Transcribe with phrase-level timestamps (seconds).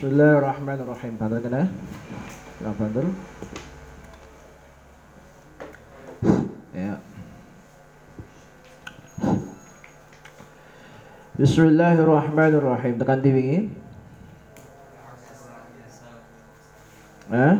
[0.00, 1.12] Bismillahirrahmanirrahim.
[1.20, 1.68] Bantu kena?
[1.68, 2.09] Yang
[2.60, 3.08] bantu.
[6.76, 7.00] Ya.
[11.40, 13.00] Bismillahirrahmanirrahim.
[13.00, 13.60] Tekan TV ini.
[17.30, 17.56] Eh?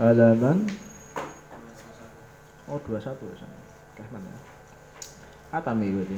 [0.00, 0.66] Halaman
[2.70, 3.46] Oh 21 ya.
[4.00, 4.36] Rahman ya.
[5.52, 6.16] Atami berarti.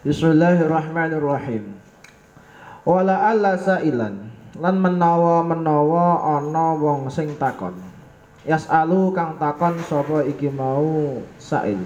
[0.00, 1.76] Bismillahirrahmanirrahim.
[2.88, 7.76] Wala alla sailan lan menawa menawa ana wong sing takon.
[8.48, 11.84] Yasalu kang takon sapa iki mau sail.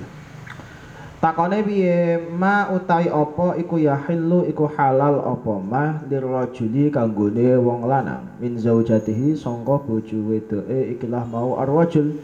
[1.18, 8.30] Takone piye ma utawi apa iku yahillu iku halal apa mah lirrajuli kanggone wong lanang
[8.38, 12.14] min zaujatihi sangka bojo wedoke ikilah mau arwajul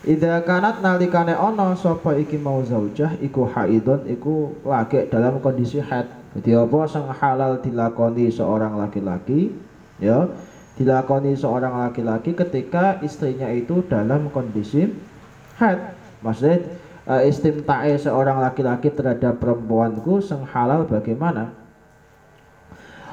[0.00, 6.08] Ida kanat nalikane ana sapa iki mau zaujah iku haidon iku lagi dalam kondisi haid.
[6.32, 9.52] Jadi apa sing halal dilakoni seorang laki-laki
[10.00, 10.24] ya
[10.80, 14.88] dilakoni seorang laki-laki ketika istrinya itu dalam kondisi
[15.60, 15.92] haid.
[16.24, 16.64] Maksudnya
[17.04, 21.52] uh, istimtae seorang laki-laki terhadap perempuanku sing halal bagaimana?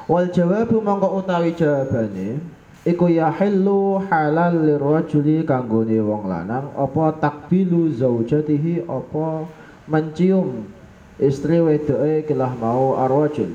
[0.08, 2.40] Wal jawabu mongko utawi jawabane
[2.88, 6.72] iku yahillu halal lirajuli kanggone wong lanang.
[6.72, 8.88] Apa takbilu zaujatihi?
[8.88, 9.44] Apa
[9.84, 10.68] mencium
[11.18, 13.50] istri wedoke kilah mau arwajul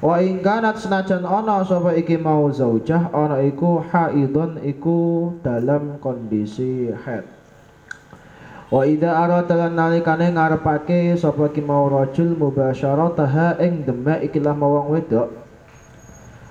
[0.00, 7.28] Wa ingkanat senajan ana sapa iki mau zaujah ana iku haidon iku dalam kondisi haid
[8.70, 14.94] Wa idza arada lan nalikane ngarepake sapa ki mau rajul mubasyarataha ing demek ikilah mawang
[14.94, 15.39] wedok.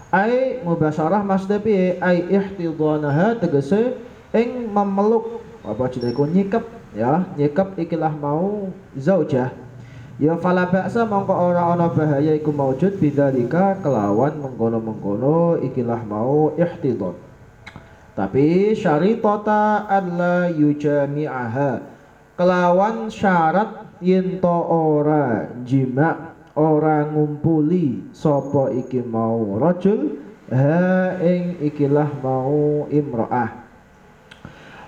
[0.10, 2.02] Ai mubasyarah maksudnya piye?
[2.02, 3.94] Ai ihtidanaha tegese
[4.34, 6.66] ing memeluk apa jenenge nyikep
[6.98, 9.54] ya, nyikep ikilah mau zaujah.
[10.20, 17.16] Ya fala ba'sa mongko ora ana bahaya iku maujud bidzalika kelawan mengkono-mengkono ikilah mau ihtidan.
[18.18, 21.80] Tapi syaritata alla yujami'aha
[22.36, 30.18] kelawan syarat yen ora jima ora ngumpuli sapa iki mau rajul
[30.50, 33.70] ha ing ikilah mau imraah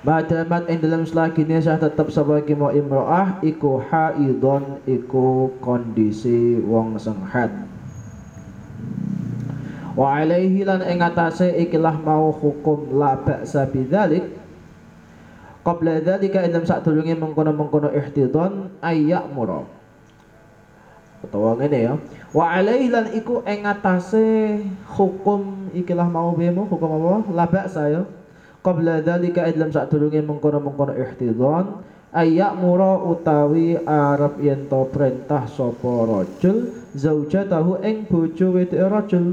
[0.02, 6.98] Madamat ing dalam selagine sah tetep sapa iki mau imraah iku haidon iku kondisi wong
[6.98, 7.54] sing haid
[9.92, 14.24] Wa alaihi lan ing atase ikilah mau hukum la ba'sa bidzalik.
[15.62, 19.68] Qabla dzalika ing sadurunge mengkono-mengkono ihtidon ayyak mura
[21.22, 21.94] utawa ngene ya.
[22.34, 23.66] Wa alaihi lan iku ing
[24.98, 27.14] hukum ikilah mau bemo hukum apa?
[27.34, 28.04] La ba'sa ya.
[28.62, 31.82] Qabla dzalika ing sadurunge mengkono-mengkono ihtidon
[32.14, 39.26] ayyak mura utawi arep yen to perintah sapa rajul zaujatahu ing bojo wedok rajul.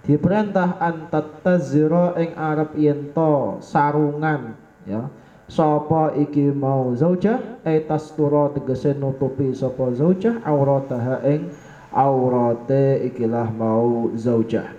[0.00, 4.54] Diperintah antat tazira ing arep yen to sarungan
[4.88, 5.10] ya
[5.50, 7.58] sapa iki mau zaujah?
[7.66, 10.38] E tastura tegese nutupi sapa zaujah?
[10.46, 11.50] Aurataha ing
[11.90, 14.70] aurate ikilah mau zaujah.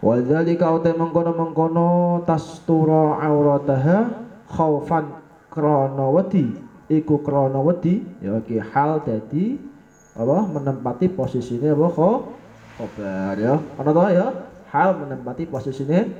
[0.00, 4.14] Wadzalika utai mengkono-mengkono tastura aurataha
[4.46, 5.10] khaufan
[5.50, 6.54] krana wedi.
[6.86, 9.58] Iku krana wedi ya iki hal dadi
[10.14, 12.12] apa menempati posisine apa kho
[12.78, 13.58] khobar ya.
[13.76, 14.26] Ana to ya?
[14.70, 16.14] Hal menempati posisine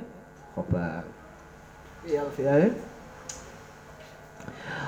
[0.53, 1.07] khobar.
[2.05, 2.90] Iya fi'il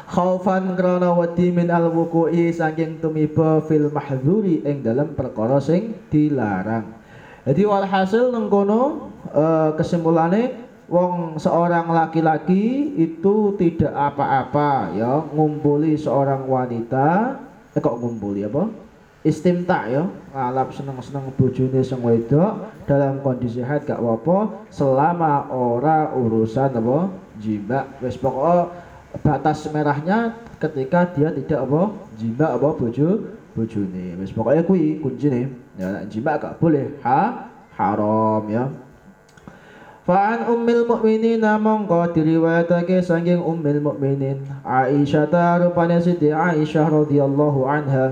[0.10, 7.00] khaufan krana wedi min al wuku'i saking tumiba fil mahdzuri ing dalam perkara sing dilarang.
[7.44, 17.40] Jadi walhasil nengkono uh, kesimpulannya wong seorang laki-laki itu tidak apa-apa ya ngumpuli seorang wanita.
[17.76, 18.70] Eh kok ngumpuli apa?
[19.24, 20.04] Istimta ya
[20.36, 27.08] ngalap seneng-seneng bojone sing wedok dalam kondisi haid gak apa selama ora urusan apa
[27.40, 28.83] jima wis pokok
[29.22, 34.18] batas merahnya ketika dia tidak apa jima apa bojo bojone.
[34.18, 36.98] Wis pokoknya kuwi kuncine ya jima gak boleh.
[37.06, 38.70] Ha haram ya.
[40.04, 48.12] Fa'an ummil mukminina mongko diriwayatake saking ummil mukminin Aisyah rupane Siti Aisyah radhiyallahu anha.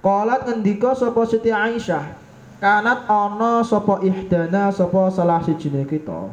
[0.00, 2.08] Qalat ngendika sapa Siti Aisyah,
[2.56, 6.32] kanat ana sapa ihdana sapa salah sijine kita.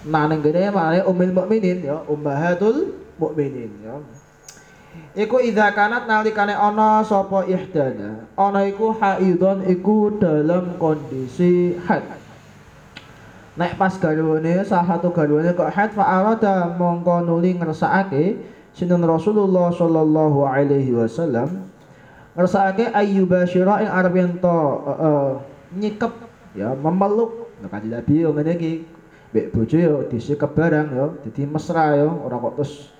[0.00, 4.00] Iku nang gede maknane ummul mukminin ya, ummahatul mukminin ya.
[5.12, 12.02] Iku idza kanat nalikane ana sapa ihdana, ana iku haidon iku dalam kondisi haid.
[13.60, 18.40] Nek pas garwane salah satu garwane kok haid fa arada mongko nuli ngersakake
[18.72, 21.68] sinten Rasulullah sallallahu alaihi wasallam
[22.38, 24.56] ngersakake ayyubasyira ing arep yen to
[24.86, 25.30] uh,
[25.76, 26.14] nyikep
[26.54, 28.72] ya memeluk nek kanjeng Nabi ngene iki
[29.30, 32.90] mbek bojo yo disikep barang yo dadi mesra yo ora kok terus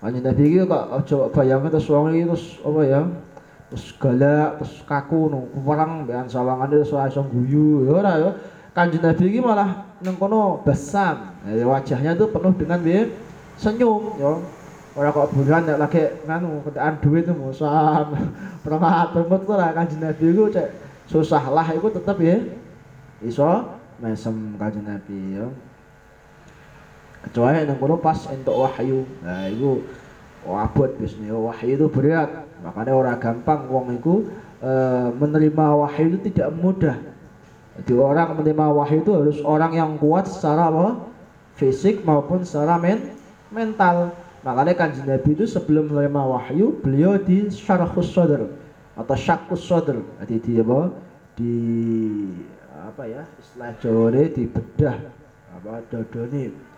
[0.00, 3.00] kanjeng Nabi iki kok aja bayangke terus wong iki terus apa ya
[3.72, 8.32] terus galak terus kaku no perang mbekan sawangane terus iso guyu ya ora yo.
[8.70, 13.10] Kanjeng Nabi malah nang kono basam ya, wajahnya tuh penuh dengan be
[13.58, 14.46] senyum yo.
[14.94, 18.14] Orang kok bulan nek lagi nganu kentaan duit itu musam.
[18.62, 20.70] Permat permut tuh lah kanjeng Nabi itu cek
[21.10, 22.38] susah lah itu tetap ya
[23.26, 25.50] iso mesem kanjeng Nabi ya.
[27.20, 29.04] Kecuali yang kono pas entuk wahyu.
[29.20, 29.84] Nah itu
[30.48, 32.48] abot bisnya wahyu itu berat.
[32.64, 34.28] Makanya orang gampang wong itu
[34.60, 34.72] e,
[35.20, 36.96] menerima wahyu itu tidak mudah.
[37.80, 41.08] Jadi orang menerima wahyu itu harus orang yang kuat secara apa?
[41.60, 43.12] fisik maupun secara men
[43.52, 44.16] mental.
[44.40, 48.48] Makanya kanjeng Nabi itu sebelum menerima wahyu, beliau di syarhus sadr
[48.96, 50.00] atau syakus sadr.
[50.24, 50.80] Jadi di apa?
[51.36, 51.54] Di
[52.72, 53.22] apa ya?
[53.36, 54.96] Istilah Jawa di bedah
[55.60, 56.69] apa dodone.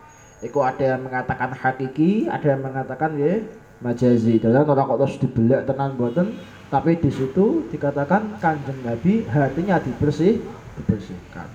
[0.43, 3.41] Iku ada yang mengatakan hakiki, ada yang mengatakan ya
[3.79, 4.43] majazi.
[4.43, 6.35] Dan orang kok terus dibelak tenan boten,
[6.67, 10.43] tapi di situ dikatakan kanjeng Nabi hatinya dibersih,
[10.83, 11.47] dibersihkan.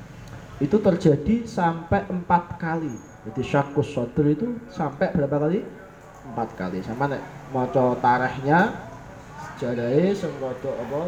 [0.63, 2.95] Itu terjadi sampai empat kali.
[3.27, 5.59] Jadi syakus sadr itu sampai berapa kali?
[6.27, 7.23] empat kali sama nek
[7.55, 8.75] maca tarehnya
[9.55, 11.01] sejarahnya sing apa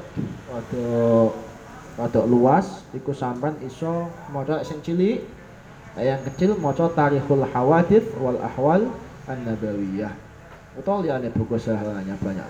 [1.99, 5.19] rada luas iku sampean iso maca sing cilik
[6.01, 8.89] yang kecil maca tarikhul hawadith wal ahwal
[9.27, 10.13] an-nabawiyah.
[10.77, 12.47] Utawa liyane buku sahanya banyak.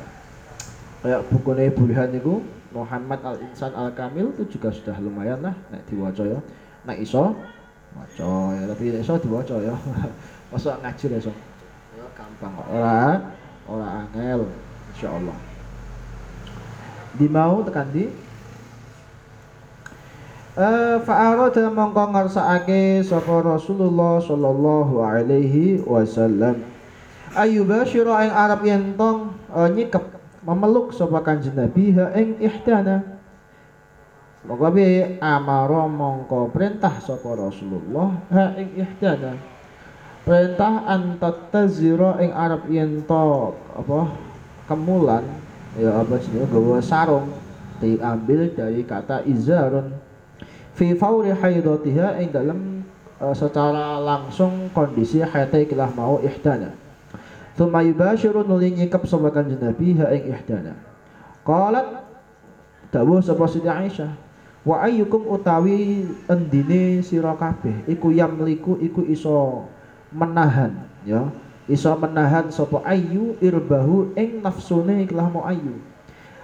[1.00, 2.44] Kayak buku Bulihan itu
[2.76, 6.40] Muhammad Al Insan Al Kamil itu juga sudah lumayan lah nek diwaca ya.
[6.86, 7.34] Nek iso
[7.96, 9.74] maca ya tapi iso diwaca ya.
[10.52, 11.34] Masa ngaji iso?
[12.14, 12.68] Gampang kok.
[12.68, 13.16] Ora
[13.70, 14.50] ora angel
[14.92, 15.38] insyaallah
[17.18, 18.10] di mau tekan di
[21.08, 26.60] fa'arada mongko ngarsakake sapa Rasulullah sallallahu alaihi wasallam.
[27.32, 30.04] Ayyubashira ing arab yen tong uh, nyikep
[30.44, 33.20] memeluk sapa kanjeng Nabi ha ing ihdana
[34.40, 39.36] Mongko bi amara mongko perintah sapa Rasulullah ha ing ihdana
[40.24, 44.00] perintah antatazira ing arab yen apa
[44.64, 45.28] kemulan
[45.76, 47.30] ya apa sih gawa sarung
[47.84, 49.99] diambil dari kata izarun
[50.80, 52.88] fi fauri haidatiha ing dalam
[53.20, 56.72] uh, secara langsung kondisi haidai kilah mau ihdana.
[57.60, 60.80] Thumma yubashiru nuli nyikap kanjeng Nabi ha ing ihdana.
[61.44, 62.08] Qalat
[62.96, 64.16] dawuh sapa Siti Aisyah
[64.64, 67.84] wa ayyukum utawi endine sira kabeh?
[67.92, 69.68] Iku yamliku iku iso
[70.16, 71.28] menahan ya.
[71.68, 75.76] Iso menahan sapa ayu irbahu ing nafsune ikhlah mau ayu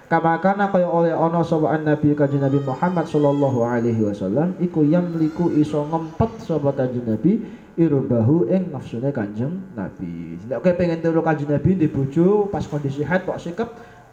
[0.05, 5.49] kama kana kaya oleh ana sapa nabi kanjeng Nabi Muhammad sallallahu alaihi wasallam iku yamliku
[5.57, 7.41] iso ngempet sapa kanjeng Nabi
[7.75, 10.37] irbahu ing nafsune kanjeng Nabi.
[10.45, 13.69] Nek kowe pengen turu kanjeng Nabi di bojo pas kondisi haid kok sikap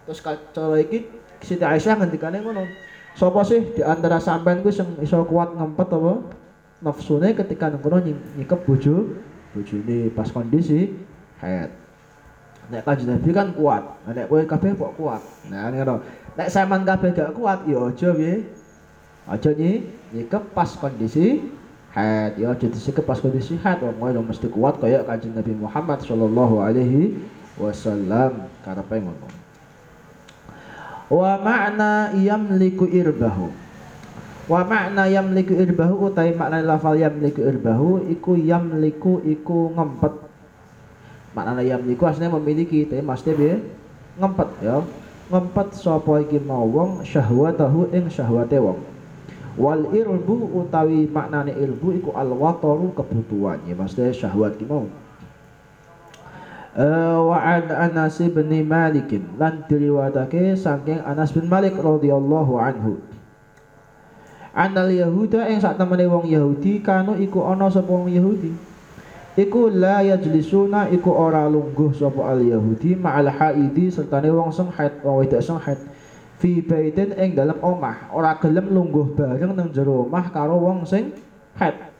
[0.08, 1.06] terus cara iki
[1.42, 2.64] Siti Aisyah ngendikane ngono
[3.18, 6.12] sapa sih di antara sampean ku sing iso kuat ngempet apa
[6.80, 9.12] nafsune ketika nunggu nyikep bojo
[9.52, 10.96] bojone pas kondisi
[11.44, 11.81] haid
[12.70, 13.82] nek kanjeng Nabi kan kuat.
[14.06, 15.22] Nek kowe kabeh kok kuat.
[15.50, 16.04] Nah ngono.
[16.38, 18.46] Nek sampean kabeh gak kuat ya aja piye?
[19.26, 21.42] Aja nyi nyikep pas kondisi
[21.94, 26.04] haid ya aja disikep pas kondisi haid wong kowe mesti kuat kaya kanjeng Nabi Muhammad
[26.04, 27.18] sallallahu alaihi
[27.58, 28.46] wasallam.
[28.62, 29.26] Karepe ngono.
[31.12, 33.62] Wa ma'na yamliku irbahu.
[34.50, 40.31] Wa makna yamliku irbahu utai makna lafal yamliku irbahu iku yamliku iku ngempet.
[41.32, 43.54] Makna yamliku aslinya memiliki tapi maksudnya dia
[44.20, 44.84] ngempet ya.
[45.32, 48.84] Ngempet sapa iki mau wong syahwatahu ing syahwate wong.
[49.56, 54.84] Wal irbu utawi maknane irbu iku al wataru kebutuhan ya maksudnya syahwat ki mau.
[56.72, 62.96] Uh, wa an Anas bin Malik lan diriwayatake saking Anas bin Malik radhiyallahu anhu
[64.52, 68.52] Anal Yahuda yang saat temene wong Yahudi kanu iku ana sapa wong Yahudi.
[69.32, 75.00] Iku la yajlisuna iku ora lungguh sapa al Yahudi ma'al haidi sertane wong sing haid
[75.00, 75.80] wong wedok sing haid
[76.36, 78.12] fi baitin ing dalam omah.
[78.12, 81.16] Ora gelem lungguh bareng nang jero omah karo wong sing
[81.56, 81.92] haid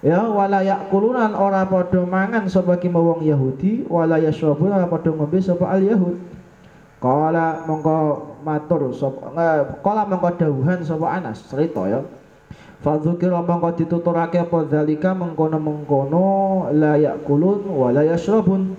[0.00, 5.42] ya wala yakulunan ora padha mangan sapa ki wong Yahudi wala yashrabun ora padha ngombe
[5.42, 6.16] sapa al Yahud
[7.02, 7.96] kala mongko
[8.40, 9.28] matur sapa
[9.84, 12.00] kala mongko dawuhan sapa Anas cerita ya
[12.80, 18.72] Fadzukira mongko dituturake apa zalika mengkono-mengkono la yakulun wa la yashrabun.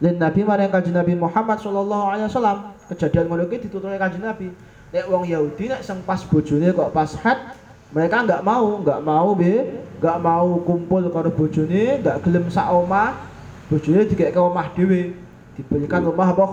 [0.00, 4.48] Lin Nabi maring kanjeng Nabi Muhammad sallallahu alaihi wasallam kejadian ngono iki dituturke kanjeng Nabi.
[4.96, 7.52] Nek wong Yahudi nek sing pas bojone kok pas had
[7.92, 13.28] mereka nggak mau, nggak mau be, nggak mau kumpul karo bojone, nggak gelem sak omah,
[13.68, 15.14] bojone dikek ke omah dhewe.
[15.54, 16.48] Diberikan rumah apa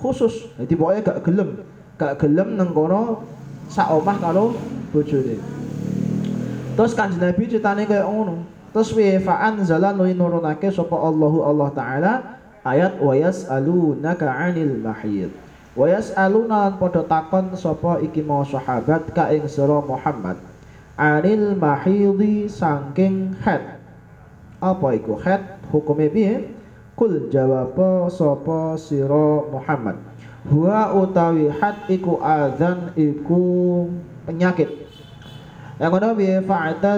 [0.00, 0.48] khusus.
[0.56, 1.60] Jadi pokoknya gak gelem,
[2.00, 3.28] gak gelem nang kono
[3.68, 4.56] sak omah karo
[4.96, 5.59] bojone.
[6.80, 8.40] Terus kanjeng Nabi ceritane kayak ngono.
[8.72, 12.12] Terus fa'an zalan nuri nurunake sapa Allahu Allah taala
[12.64, 15.28] ayat wa yas'alunaka 'anil mahid.
[15.76, 19.44] Wa yas'aluna lan padha takon sapa iki mau sahabat ka ing
[19.84, 20.40] Muhammad.
[20.96, 23.76] 'Anil mahidi saking haid.
[24.64, 25.60] Apa iku haid?
[25.68, 26.48] Hukume piye?
[26.96, 27.76] Kul jawab
[28.08, 30.00] sapa sira Muhammad.
[30.48, 33.84] Huwa utawi had iku azan iku
[34.24, 34.80] penyakit
[35.80, 36.44] yang ngono piye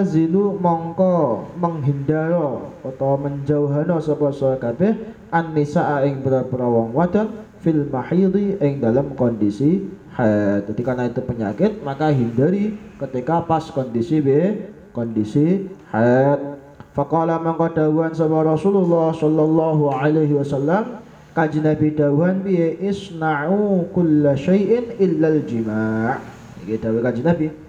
[0.03, 4.91] zilu mongko menghindaro atau menjauhano sapa sira kabeh
[5.31, 7.31] an-nisaa ing pira-pira wong wadon
[7.63, 9.87] fil mahidi ing dalam kondisi
[10.19, 10.67] haid.
[10.67, 14.51] Jadi karena itu penyakit maka hindari ketika pas kondisi B
[14.91, 16.59] kondisi haid.
[16.91, 20.99] Faqala mongko dawuhan sapa Rasulullah sallallahu alaihi wasallam
[21.31, 26.19] kaji Nabi dawuhan piye isna'u kulla syai'in illa al-jima'.
[26.67, 27.62] Iki dawuh kaji Nabi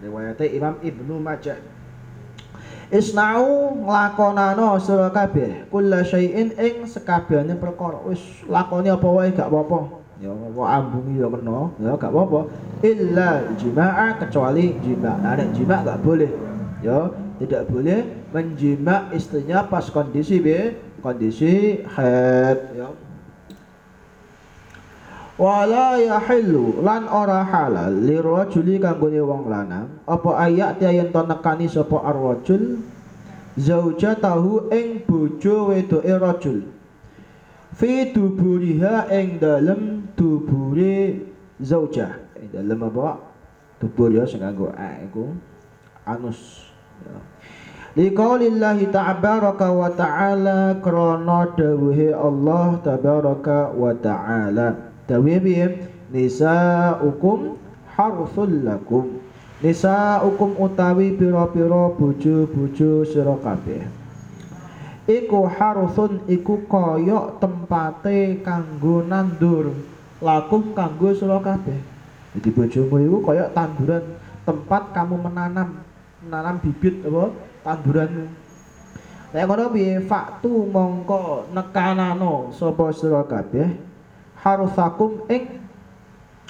[0.00, 1.60] riwayate Imam Ibnu Majah.
[2.90, 8.02] Isna'u nglakonano sira kabeh kulla syai'in ing sekabehane perkara.
[8.02, 8.18] Wis
[8.50, 10.02] lakoni apa wae gak apa-apa.
[10.18, 12.50] Ya apa ambungi ya kena ya gak apa-apa.
[12.82, 16.32] Illa jima'a kecuali jima nah jima gak boleh.
[16.82, 18.02] Ya tidak boleh
[18.34, 22.58] menjima istrinya pas kondisi B kondisi haid.
[22.74, 22.90] Ya
[25.40, 29.88] wala yahillu lan ora halal lirajuli kanggone wong lanang.
[30.04, 32.84] Apa ayat yen to nekani sapa arrajul
[33.56, 36.58] zaujatahu ing bojo wedoke rajul
[37.72, 41.24] fi duburiha ing dalem dubure
[41.56, 43.32] zaujah ing dalem apa?
[43.80, 45.32] Dubur ya sing nganggo a iku.
[46.04, 46.68] Anus.
[47.00, 47.16] Ya.
[47.90, 55.90] Liqaulillahi ta'baraka wa ta'ala krana dawuhe Allah tabaraka wa ta'ala Dawe piye?
[56.14, 57.58] Nisaukum
[57.98, 59.18] harsul lakum.
[59.58, 63.34] Nisaukum utawi pira-pira bojo-bojo sira.
[65.10, 69.74] Iku harsun iku kaya tempate kanggo nandur.
[70.22, 71.82] Lakum kanggo sira kabeh.
[72.38, 74.06] Jadi bojomu iku kaya tanduran
[74.46, 75.82] tempat kamu menanam
[76.22, 77.34] menanam bibit apa
[77.66, 78.26] tanduranmu.
[79.34, 83.89] Nek ngono piye faktu mongko nekanano sapa sira kabeh
[84.40, 85.60] harsakum ing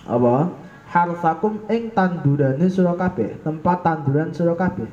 [0.07, 0.51] apa?
[0.91, 4.87] Harsakum ing tandurane sira kabeh tempat tanduran sira kabeh.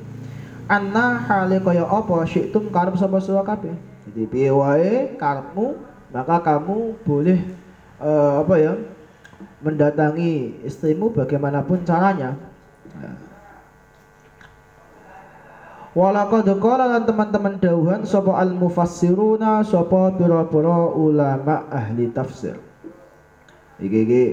[0.68, 2.22] Anna hale kaya apa?
[2.28, 3.72] Syi'tum karep sapa sira kabeh?
[4.10, 5.16] Jadi piye wae?
[5.16, 5.74] Karepmu
[6.12, 7.40] maka kamu boleh
[7.98, 8.72] uh, apa ya
[9.62, 12.38] mendatangi istrimu bagaimanapun caranya.
[12.98, 13.12] Ya.
[15.98, 22.67] Walaqad qala lan teman-teman dawuhan sapa al mufassiruna sapa pira-pira ulama ahli tafsir
[23.82, 24.24] iki iki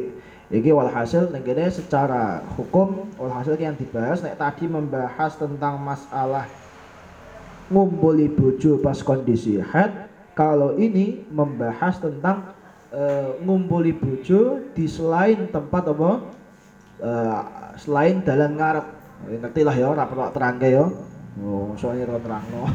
[0.53, 6.45] iki walhasil negara secara hukum walhasil yang dibahas nek tadi membahas tentang masalah
[7.73, 12.51] ngumpuli bojo pas kondisi haid kalau ini membahas tentang
[12.91, 16.11] uh, ngumpuli bojo di selain tempat apa?
[16.99, 17.41] Uh,
[17.79, 18.85] selain dalam ngarep.
[19.25, 20.85] Ngerti lah ya ora perlu terangke ya.
[21.39, 22.63] Oh soalnya ora terangno.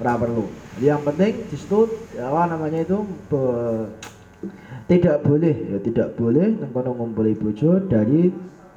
[0.00, 0.48] Ora perlu.
[0.80, 1.80] Yang penting di situ
[2.16, 3.44] ya namanya itu be,
[4.90, 8.26] tidak boleh ya tidak boleh nengkono ngumpuli bojo dari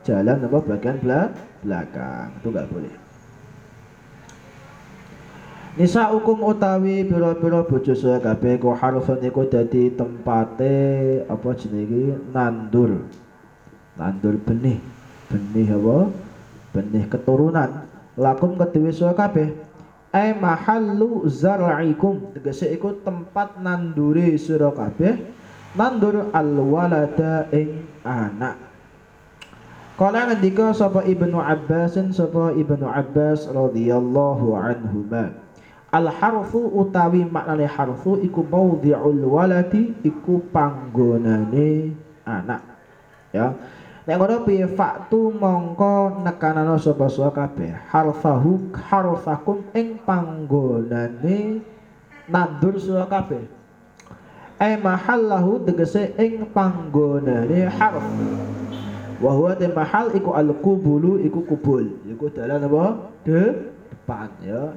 [0.05, 1.01] jalan apa bagian
[1.65, 2.93] belakang itu nggak boleh
[5.74, 13.10] Nisa hukum utawi biro-biro bojo saya kabeh ku harfun iku dadi tempate apa jenenge nandur.
[13.98, 14.77] Nandur benih.
[15.34, 16.13] Benih apa?
[16.77, 17.89] Benih keturunan.
[18.13, 19.50] Lakum kedue saya kabeh.
[20.13, 22.38] Ai mahallu zar'ikum.
[22.38, 25.17] Tegese iku tempat nanduri sira kabeh
[25.73, 28.57] nandur al walada ing anak.
[29.93, 35.37] Kala ngendika sapa Ibnu Abbas sapa Ibnu Abbas radhiyallahu anhuma.
[35.93, 41.93] Al harfu utawi maknane harfu iku maudhi'ul waladi iku panggonane
[42.25, 42.61] anak.
[43.29, 43.53] Ya.
[44.03, 47.71] Nek ngono piye faktu mongko nekanano sapa sira kabeh.
[47.93, 51.61] Harfahu harfakum ing panggonane
[52.25, 53.62] nandur sira kabeh.
[54.63, 58.00] Ai mahallahu tegese ing panggonane harf.
[59.20, 62.00] Wa huwa te mahal iku al qubulu iku kubul.
[62.08, 63.12] Iku dalan apa?
[63.27, 64.72] De depan ya.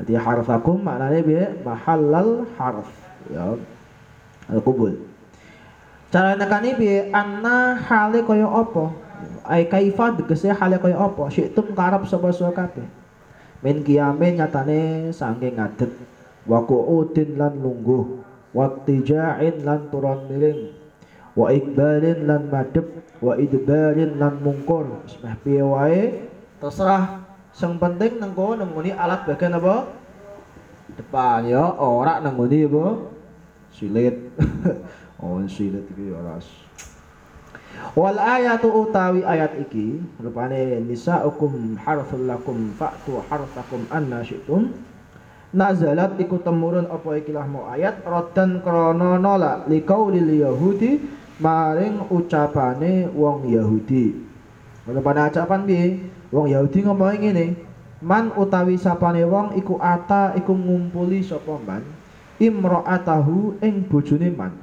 [0.00, 1.44] Jadi harfakum maknanya piye?
[1.60, 2.88] Mahallal harf
[3.28, 3.52] ya.
[4.48, 4.96] Al qubul.
[6.08, 7.12] Cara nekani piye?
[7.12, 8.96] Anna hale kaya apa?
[9.44, 11.28] Ai kaifa tegese hale kaya apa?
[11.28, 12.88] Syi'tum karep sapa sira kabeh.
[13.60, 15.92] Min kiamin nyatane saking ngadeg.
[16.48, 18.29] Wa qu'udin lan lungguh.
[18.50, 20.74] Wa tija'in lan turun miring.
[21.38, 22.86] Wa ikbalin lan madhep.
[23.22, 25.06] Wa idbarin lan mungkur.
[25.06, 26.26] Semeh piye wae
[26.58, 27.24] terserah.
[27.50, 29.90] Sing penting nang kono nengoni alat bagian apa?
[30.94, 33.10] Depan ya, ora nengoni apa?
[33.70, 34.16] Silit.
[35.20, 36.48] Oh silet iki ya ras.
[37.92, 44.72] Wal ayatu utawi ayat iki rupane nisaukum harful lakum fa'tu harfakum anna syi'tum.
[45.50, 51.02] Nazalat iku temurun apa ikilah mau ayat rodan krana nolak liqaulil yahudi
[51.42, 54.14] maring ucapane wong Yahudi.
[54.86, 55.86] Rupane ucapan piye?
[56.30, 57.58] Wong Yahudi ngomong ngene,
[58.00, 61.84] man utawi sapane wong iku ata iku ngumpuli sapa man
[62.40, 64.56] imra'atahu ing bojone man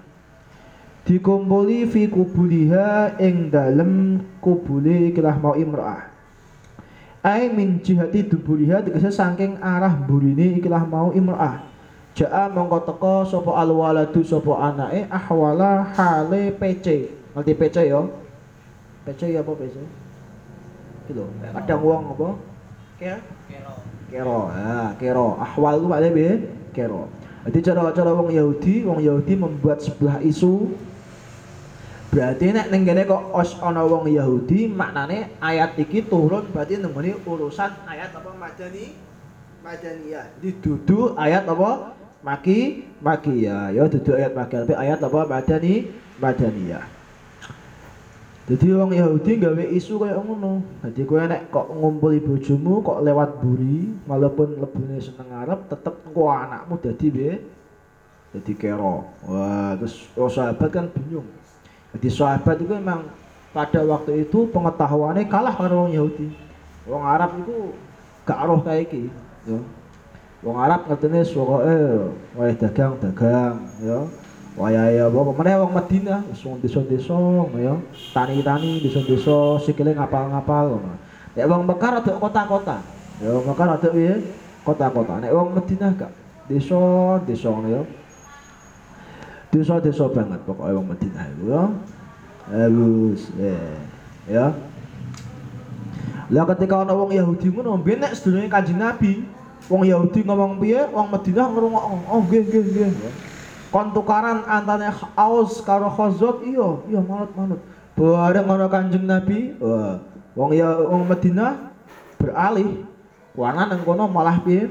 [1.06, 6.07] dikumpuli fi kubuliha ing dalem kubule ikilah mau imra'ah
[7.28, 11.68] ai min jihati dubuliha tegese saking arah burine ikilah mau imra'ah
[12.18, 17.14] Ja'a mongko teko sapa alwaladu sapa anake ahwala hale PC.
[17.38, 18.02] Ngerti PC ya?
[19.06, 19.78] PC ya apa PC?
[21.06, 21.30] Iki lho,
[21.62, 22.28] kadang wong apa?
[22.98, 23.76] Kero.
[24.10, 24.40] Kero.
[24.50, 25.38] Ah, kero.
[25.38, 26.34] Ahwal itu maknanya piye?
[26.74, 27.06] Kero.
[27.46, 30.74] Jadi cara-cara wong Yahudi, wong Yahudi membuat sebuah isu
[32.08, 37.20] Berarti nek ning kene kok os ana wong Yahudi, maknane ayat iki turun berarti nengone
[37.28, 38.96] urusan ayat apa madani
[39.60, 40.26] madaniyah.
[40.40, 45.74] Jadi dudu ayat apa maki maki ya, ya dudu ayat maki tapi ayat apa madani
[46.18, 46.86] madaniyah.
[48.48, 50.64] Jadi wong Yahudi gawe isu kayak ngono.
[50.80, 56.32] Jadi kowe nek kok ngumpuli bojomu kok lewat buri, walaupun lebune seneng Arab tetep engko
[56.32, 57.44] anakmu dadi piye?
[58.32, 59.04] Dadi kero.
[59.28, 61.37] Wah, terus sahabat kan bingung.
[61.98, 63.10] Jadi sahabat itu memang
[63.50, 66.30] pada waktu itu pengetahuannya kalah karo orang Yahudi.
[66.86, 67.74] Wong Arab itu
[68.22, 69.10] gak roh kayak iki,
[69.50, 69.58] ya.
[70.46, 74.06] Wong Arab ngertine sokoke wae dagang dagang, ya.
[74.62, 77.18] Wayahe apa meneh wong Madinah wis wong desa-desa,
[77.58, 77.74] ya.
[78.14, 80.78] Tani-tani desa-desa sikile ngapal-ngapal.
[81.34, 82.78] Nek wong Mekar ada kota-kota.
[83.18, 84.22] Ya Mekar ada piye?
[84.62, 85.18] Kota-kota.
[85.18, 86.14] Nek wong Madinah gak
[86.46, 86.78] desa,
[87.26, 87.82] desa ya
[89.50, 91.64] desa-desa banget pokoknya wong Madinah itu ya.
[92.48, 93.76] Halus eh,
[94.28, 94.56] ya
[96.28, 99.24] lah ketika ana wong Yahudi ngono benek sedurunge Kanjeng Nabi
[99.72, 102.04] wong Yahudi ngomong piye wong Madinah ngrungokno.
[102.12, 103.14] Oh nggih nggih nggih.
[103.72, 107.64] Kon tukaran antane Aus karo Khazraj iya iya manut-manut
[107.96, 110.04] bareng ana Kanjeng Nabi wah
[110.36, 111.72] wong ya wong Madinah
[112.20, 112.84] beralih.
[113.38, 114.68] Wana nang kono malah piye?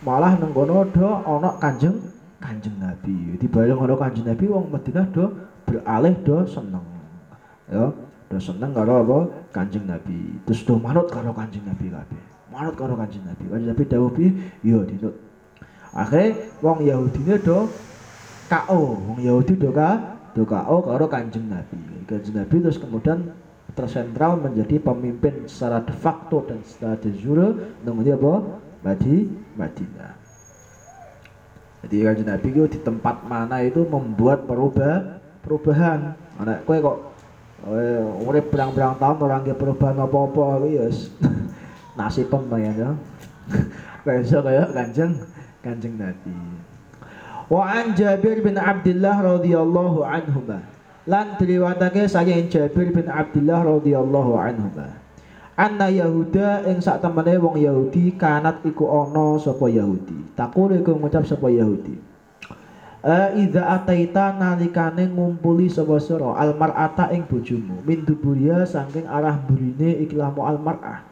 [0.00, 2.00] Malah nang kono do ana Kanjeng
[2.38, 3.34] Kanjeng Nabi.
[3.38, 5.24] Dibayang karo Kanjeng Nabi wong Madinah do
[5.66, 6.86] beralih do seneng.
[7.68, 7.90] Ya,
[8.30, 9.18] do seneng karo apa?
[9.50, 10.38] Kanjeng Nabi.
[10.46, 12.22] Terus do manut karo Kanjeng Nabi kabeh.
[12.54, 13.44] Manut karo Kanjeng Nabi.
[13.50, 14.30] Kanjeng Nabi dawuh piye?
[14.62, 15.14] Ya dinut.
[15.90, 17.66] Akhirnya wong Yahudi do
[18.48, 22.06] KO, wong Yahudi do ka do KO karo Kanjeng Nabi.
[22.06, 23.34] Kanjeng Nabi terus kemudian
[23.74, 28.34] tersentral menjadi pemimpin secara de facto dan secara de jure namanya apa?
[28.78, 29.26] Madi
[29.58, 30.27] Madinah.
[31.86, 36.18] Jadi kanjeng Nabi itu di tempat mana itu membuat perubah perubahan.
[36.42, 36.96] Anak kue kok
[37.70, 40.86] eh, urip berang-berang tahun orang ke perubahan apa-apa itu ya
[41.98, 42.90] nasib pemain ya.
[44.06, 45.12] Kayak kayak kanjeng
[45.60, 46.32] kanjeng Nabi.
[47.48, 50.44] Wa an Jabir bin Abdullah radhiyallahu anhu
[51.08, 54.68] lan diriwayatake saking Jabir bin Abdullah radhiyallahu anhu
[55.58, 60.38] Anna Yahuda ing sak temene wong Yahudi kanat iku ana sapa Yahudi.
[60.38, 61.98] Takul iku ngucap sapa Yahudi.
[63.02, 69.98] Eh idza ataita nalikane ngumpuli sapa sira almar'ata ing bojomu min duburia saking arah burine
[70.06, 71.02] ikilah mu almar'ah.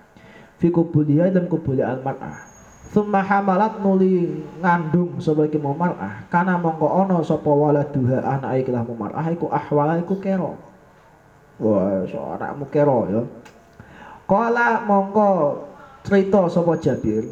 [0.62, 2.46] Fi kubulia dan kubuli almar'ah.
[2.94, 6.22] Summa hamalat nuli ngandung sapa iki mar'ah.
[6.30, 10.54] Kana mongko ana sapa waladuha anak ikilah mar'ah iku ahwala iku kero.
[11.58, 13.22] Wah, so anakmu kero ya.
[14.26, 15.62] Kala mongko
[16.02, 17.26] cerita sapa Jabir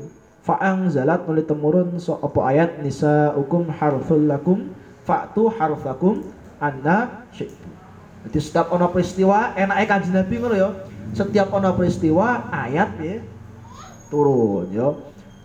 [0.45, 4.71] Fa'ang zalat nuli temurun so ayat nisa hukum harful lakum
[5.03, 6.21] fa'tu harfakum
[6.61, 7.75] anna syi'tu
[8.25, 10.71] Jadi setiap ono peristiwa enake Kanjeng Nabi ngono ya.
[11.13, 13.21] Setiap ono peristiwa ayat ya
[14.09, 14.89] turun ya.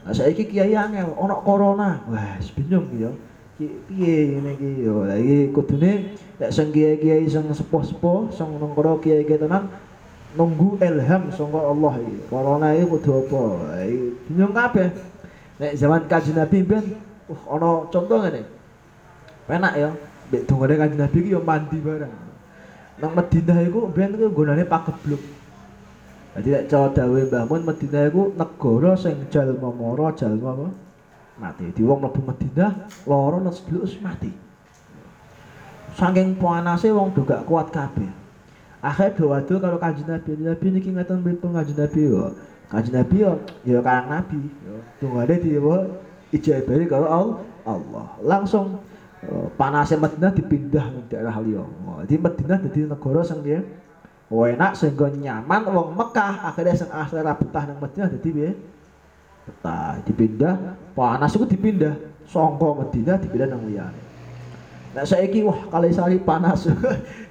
[0.07, 1.99] Nah saiki kiai angel ono corona.
[2.07, 3.11] Wah, bingung ya.
[3.59, 4.95] Piye ngene iki ya.
[4.95, 9.67] Lah iki kudune nek sing kiai-kiai sing sepuh-sepuh sing nang kono kiai-kiai tenan
[10.37, 12.17] nunggu ilham saka Allah iki.
[12.29, 13.41] Corona iki kudu apa?
[14.29, 14.89] Bingung kabeh.
[15.59, 16.85] Nek zaman Kanjeng Nabi ben
[17.29, 18.45] uh ono contoh ngene.
[19.49, 19.89] Penak ya.
[20.29, 22.13] Mbek dongane Kanjeng Nabi iki ya mandi bareng.
[22.99, 25.23] Nang Madinah iku mbiyen iku nggonane pagebluk.
[26.37, 30.67] Jadi nek cara dawuh Mbah Mun Madinah iku negara sing jalma mara jalma apa?
[31.39, 31.65] Mati.
[31.73, 32.71] Di wong mlebu Madinah
[33.07, 34.29] lara nang seduluk mati.
[35.97, 38.18] Saking panase wong gak kuat kabeh.
[38.79, 42.35] Akhirnya doa-doa kalau kanjeng Nabi, Nabi niki ngaten pripun kanjeng Nabi yo.
[42.71, 43.31] Kanjeng Nabi yo
[43.67, 44.39] ya karang Nabi.
[44.63, 45.75] Yo dongane di apa
[46.31, 47.07] ijabah kalau
[47.67, 48.07] Allah.
[48.23, 48.79] Langsung
[49.27, 51.59] Oh, panasnya Madinah dipindah ke daerah liya.
[52.07, 53.59] Jadi Madinah jadi negara piye?
[54.31, 58.49] Oh, enak sehingga nyaman wong Mekah akhirnya sing akhirnya betah nang Madinah jadi piye?
[59.43, 60.55] Betah dipindah,
[60.95, 61.99] panas itu dipindah
[62.31, 63.99] songko Madinah dipindah nang liyane.
[64.95, 66.71] Nah saiki wah kali sari panas.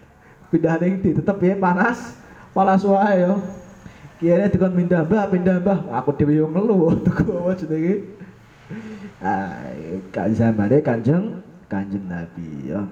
[0.48, 2.16] pindah ning di tetep ya panas.
[2.52, 3.40] Panas wae yo.
[4.18, 5.78] Kira dikon pindah mbah, pindah mbah.
[6.02, 7.94] Aku dhewe yo ngelu tuku apa jenenge.
[10.10, 12.82] Kan zamane Kanjeng Kanjeng Nabi ya.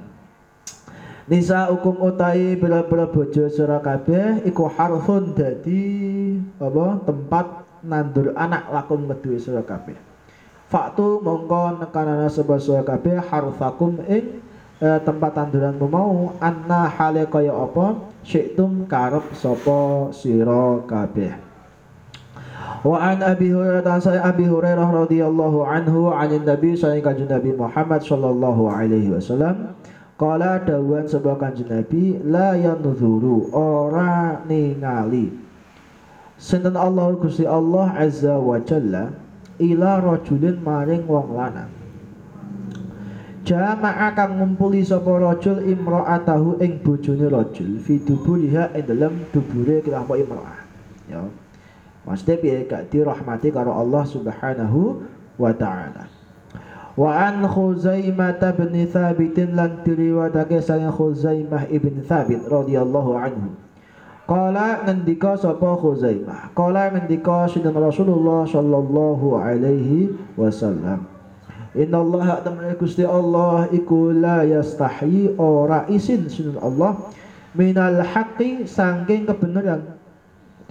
[1.27, 5.83] Nisa hukum utai bila-bila bojo sira kabeh iku harfun dadi
[6.63, 7.47] apa tempat
[7.83, 9.99] nandur anak lakum kedue sira kabeh.
[10.71, 14.39] Faktu mongko nekanana sebab sira kabeh harfakum ing
[14.81, 17.97] eh, tempat tanduran mau anna hale kaya apa?
[18.27, 21.33] Syaitum karep sapa sira kabeh.
[22.87, 28.03] Wa an Abi Hurairah saya Abi Hurairah radhiyallahu anhu anin Nabi saya kanjeng Nabi Muhammad
[28.03, 29.75] sallallahu alaihi wasallam.
[30.17, 35.35] Kala dawuhan sebuah kanjeng Nabi la yanzuru ora ningali.
[36.37, 39.13] Sinten Allah Gusti Allah azza wa jalla
[39.57, 41.76] ila rajulin maring wong lanang
[43.47, 50.19] Jama'a kang ngumpuli sapa rajul imra'atahu ing bojone rajul fi duburiha ing dalem dubure kelampa
[50.19, 50.67] imra'ah
[51.07, 51.23] ya
[52.07, 55.03] Maksudnya biar gak dirahmati karo Allah Subhanahu
[55.39, 56.07] wa taala.
[56.95, 63.59] Wa an Khuzaimah bin Thabit lan diriwayatake saking Khuzaimah ibn Thabit radhiyallahu anhu.
[64.31, 66.55] Qala ngendika sapa Khuzaimah.
[66.55, 71.16] Qala ngendika sunan Rasulullah sallallahu alaihi wasallam.
[71.77, 77.13] Inna Allah tamna Gusti Allah iku la yastahi ora isin sunan Allah.
[77.53, 79.97] Minal haqqi sangking kebenaran.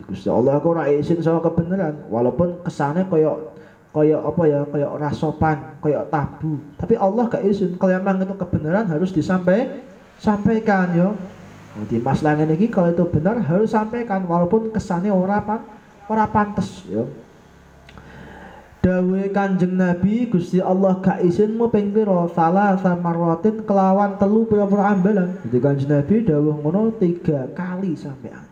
[0.10, 3.58] Gusti Allah aku ora izin sama kebenaran walaupun kesannya koyok
[3.94, 6.58] koyok apa ya koyok rasopan koyok tabu.
[6.78, 7.78] Tapi Allah gak izin.
[7.78, 9.86] Kalau memang itu kebenaran harus disampaikan
[10.18, 11.10] sampaikan yo.
[11.86, 15.62] Di masalah ini kalau itu benar harus sampaikan walaupun kesannya ora pan
[16.08, 17.25] ora pantes yo
[18.86, 22.30] Dawe kanjeng Nabi Gusti Allah gak izin mu ping pira?
[22.30, 25.42] Salah samaratin kelawan telu pira-pira ambalan.
[25.42, 28.46] Jadi kanjeng Nabi dawuh ngono tiga kali sampean.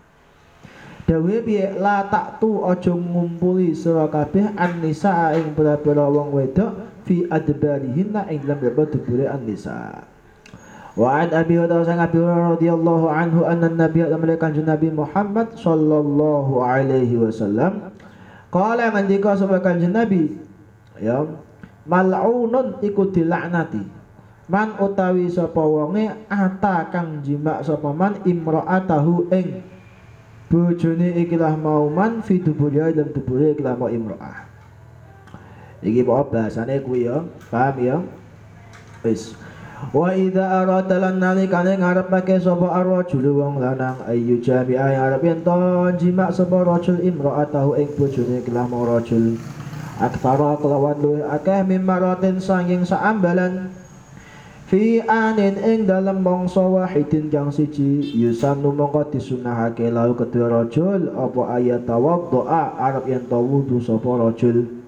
[1.06, 1.78] Dawe piye?
[1.78, 2.10] La
[2.42, 8.90] tu aja ngumpuli sira kabeh an-nisa ing pira-pira wong wedok fi adbarihinna ing dalam bapa
[8.90, 10.02] dubure an-nisa.
[10.98, 17.93] Wa an Abi Hurairah sang Abi Hurairah radhiyallahu anhu anna Nabi Muhammad sallallahu alaihi wasallam
[18.54, 20.38] qala ngendika sapa kanjeng Nabi
[21.02, 21.26] ya
[21.90, 24.06] mal'unun iku dilaknati.
[24.44, 29.64] Man utawi sapa wonge ata kang jima sapa man imra'atahu ing
[30.52, 34.46] bojone ikilah mau man fi duburiha dalam dubure ikilah mau imro'ah
[35.84, 37.98] iki apa bahasane kuwi ya paham ya?
[39.04, 39.36] Wis
[39.92, 45.44] Wa idza arada lan nalikane ngarepake sapa arrajul wong lanang ayu jami ay arep yen
[45.44, 45.58] to
[46.00, 49.36] jima sapa rajul imra'atahu ing bojone kelah rajul.
[50.00, 53.76] Aktsara kelawan luwih akeh mimaratin sanging saambalan.
[54.72, 61.42] Fi anin ing dalam bangsa wahidin kang siji yusannu mongko disunahake lau kedua rajul apa
[61.60, 64.83] ayat tawaddoa arab yang tawudu sapa rajul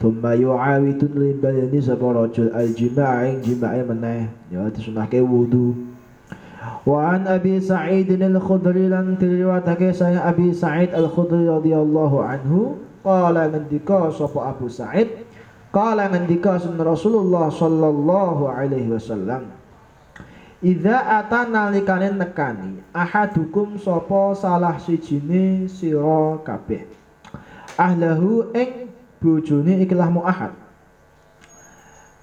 [0.00, 4.32] thumma yu'awidun limbayani sapa rajul al jima' ing jima'i meneh.
[4.48, 5.76] Ya disunahake wudu.
[6.88, 14.08] Wa an abi sa'id al-khudri lan riwayatake saya abi sa'id al-khudri radhiyallahu anhu qala ngendika
[14.10, 15.30] sapa abu sa'id?
[15.70, 19.54] Kala ngendika Rasulullah sallallahu alaihi wasallam
[20.60, 26.84] Idza atana likane nekani ahadukum sapa salah sijine sira kabeh?
[27.78, 28.89] Ahlahu ing
[29.20, 30.56] bojone ikilah mu ahad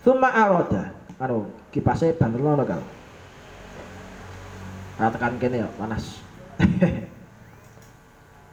[0.01, 2.81] Thumma arada anu kipase banter lono kal
[4.97, 6.25] Ratakan kene ya panas.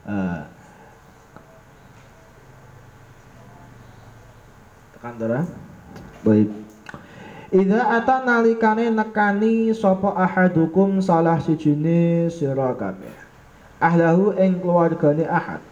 [0.05, 0.45] uh,
[4.93, 5.41] tekan dora.
[6.21, 6.53] Baik.
[7.49, 13.17] Idza ata nalikane nekani sapa ahadukum salah sijine sira kabeh.
[13.81, 15.65] Ahlahu ing keluargane ahad.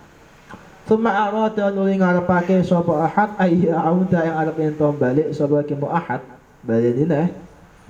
[0.92, 6.20] Suma arada nuli ngarepake sapa ahad ayya auda yang arep ento balik sapa ki ahad.
[6.68, 7.32] Balik ini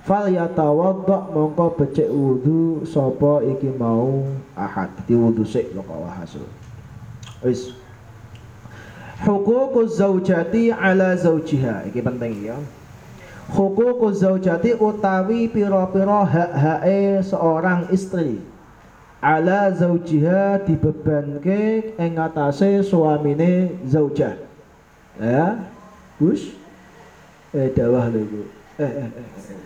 [0.07, 4.23] fal yatawadda mongko becik wudu sapa iki mau
[4.55, 4.87] ahad.
[5.03, 6.47] Di wudu sik loko hasil.
[7.43, 7.75] Wis.
[9.27, 12.59] Hukukuz zaujati ala zaujiha iki penting ya.
[13.51, 18.52] Hukukuz zaujati utawi pira-pira hak-hake seorang istri
[19.23, 24.35] ala zaujiha dibebanke ing atase suamine zaujah
[25.15, 25.63] ya
[26.19, 26.59] Gus
[27.55, 28.27] eh dawah lho
[28.83, 29.59] eh eh eh, eh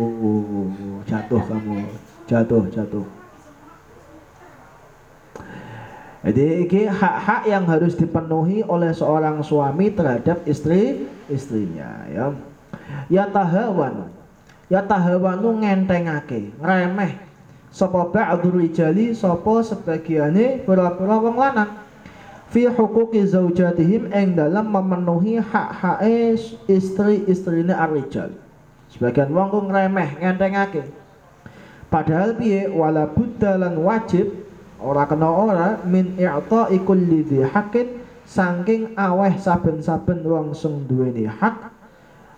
[0.00, 0.72] oh,
[1.04, 1.76] jatuh kamu
[2.24, 3.04] jatuh jatuh
[6.20, 12.36] jadi ini hak-hak yang harus dipenuhi oleh seorang suami terhadap istri istrinya ya.
[13.08, 14.12] Ya tahawan.
[14.68, 17.29] Ya tahawanu ngentengake, ngremeh.
[17.70, 21.70] Sapa ba'dul rijali sapa sebagiane pira-pira wong lanang
[22.50, 26.02] fi huquqi zaujatihim ing dalam memenuhi hak-hak
[26.66, 28.34] istri-istrine ar-rijal.
[28.90, 30.82] Sebagian wong ku ngremeh, ngentengake.
[31.86, 34.34] Padahal piye wala buddha lan wajib
[34.82, 41.70] ora kena ora min i'ta kulli dhi haqqin saking aweh saben-saben wong sing duweni hak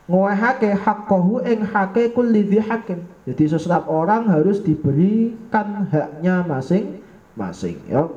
[0.09, 3.01] ngowehake haqqahu ing hake kulli dhi haqqin.
[3.23, 8.11] Jadi setiap orang harus diberikan haknya masing-masing ya.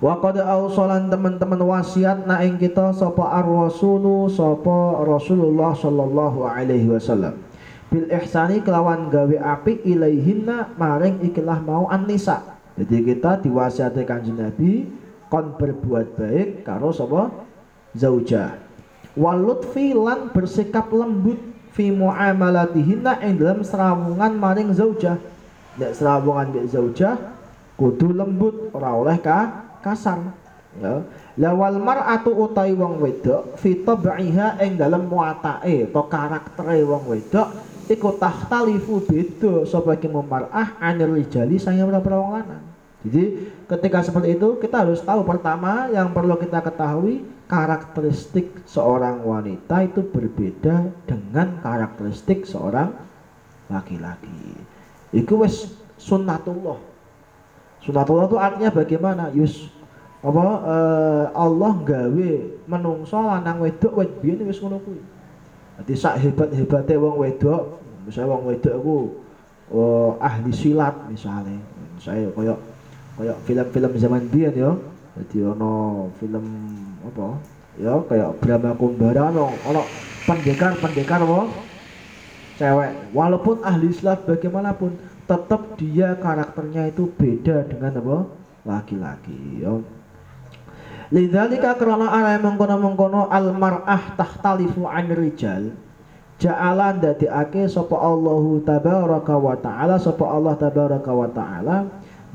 [0.00, 0.40] Wa qad
[1.12, 7.36] teman-teman wasiat na ing kita sapa ar-rasulu sapa Rasulullah sallallahu alaihi wasallam.
[7.92, 12.58] Bil ihsani kelawan gawe apik ilaihinna maring ikilah mau an-nisa.
[12.80, 14.88] Jadi kita diwasiati Kanjeng Nabi
[15.28, 17.28] kon berbuat baik karo sapa
[17.92, 18.56] zaujah.
[19.18, 25.18] Walutfi lan bersikap lembut fi muamalatihinna ing dalam serawungan maring zaujah.
[25.78, 27.16] Nek serawungan mbek zaujah
[27.80, 30.20] kudu lembut ora oleh ka kasar
[30.76, 31.00] ya
[31.40, 37.48] lawal mar'atu utai wong wedok fi tab'iha ing dalem muatae to karaktere wong wedok
[37.88, 42.69] iku tahtalifu beda sapa iki mar'ah anil rijali saya berapa wong lanang
[43.00, 49.88] jadi ketika seperti itu kita harus tahu pertama yang perlu kita ketahui karakteristik seorang wanita
[49.88, 52.92] itu berbeda dengan karakteristik seorang
[53.72, 54.54] laki-laki.
[55.10, 56.90] Itu wes sunnatullah
[57.80, 59.24] Sunatullah itu artinya bagaimana?
[59.32, 59.72] Yus
[60.20, 62.30] apa uh, Allah gawe
[62.68, 65.00] menungso lanang wedok wet biyen wis ngono kuwi.
[65.80, 68.96] Dadi sak hebat-hebate wong wedok, misalnya wong wedok aku
[69.72, 71.56] uh, ahli silat misalnya.
[71.96, 72.60] Saya koyo
[73.18, 74.72] koyo film-film zaman biyen ya.
[75.18, 76.44] Jadi ono film
[77.06, 77.28] apa?
[77.80, 79.82] Ya kayak Brahma Kumbara ono ono
[80.28, 81.50] pendekar-pendekar apa?
[82.60, 82.92] Cewek.
[83.16, 88.18] Walaupun ahli silat bagaimanapun tetap dia karakternya itu beda dengan apa
[88.66, 89.78] laki-laki ya
[91.10, 95.74] Lidzalika karena arah mengkono-mengkono al mar'ah tahtalifu an rijal
[96.38, 101.76] ja'ala dadekake sapa Allahu tabaraka wa taala sapa Allah tabaraka wa taala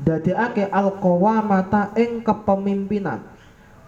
[0.06, 3.26] dadekake al qawamata ing kepemimpinan.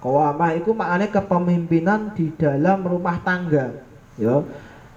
[0.03, 3.87] Qawamah itu maknanya kepemimpinan di dalam rumah tangga.
[4.19, 4.43] Ya.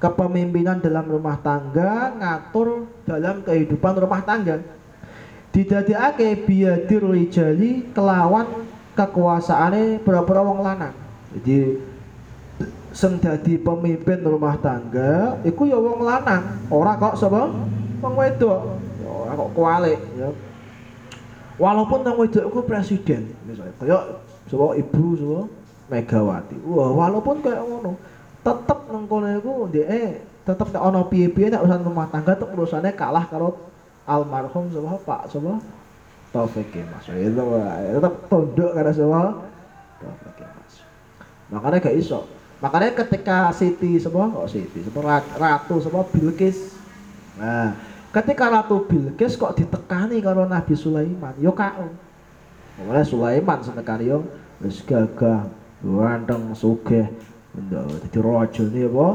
[0.01, 4.65] Kepemimpinan dalam rumah tangga ngatur dalam kehidupan rumah tangga.
[5.53, 8.65] Didadekake biadir rijali kelawan
[8.97, 10.95] kekuasaane pura-pura wong lanang.
[11.37, 11.77] Jadi
[12.91, 13.21] sing
[13.61, 16.65] pemimpin rumah tangga iku ya wong lanang.
[16.73, 17.53] Ora kok sapa?
[18.01, 18.81] Wong wedok.
[19.05, 20.29] Ya ora kok kualik ya
[21.61, 23.97] walaupun wong wedok iku presiden misalnya kaya
[24.49, 25.39] sapa ibu sapa
[25.91, 27.99] Megawati wah walaupun kayak ngono
[28.41, 32.97] tetep nang kono iku ndeke tetep nek ana piye-piye nek urusan rumah tangga tuh urusannya
[32.97, 33.53] kalah karo
[34.09, 35.61] almarhum sapa Pak sapa
[36.31, 37.11] Taufik Mas.
[37.11, 37.43] Itu
[37.99, 39.21] tetep tunduk karena sapa
[39.99, 40.73] Taufik Mas.
[41.51, 42.23] Makanya gak iso.
[42.63, 46.79] Makanya ketika Siti sapa kok Siti sapa ratu sapa Bilqis.
[47.35, 47.75] Nah,
[48.11, 51.91] ketika Ratu Bilqis kok ditekani karo Nabi Sulaiman, yo kau.
[52.81, 54.23] Mulai Sulaiman senekani yo
[54.63, 55.47] wis gagah,
[55.81, 57.09] ganteng, sugih,
[57.51, 59.07] jadi raja ini apa?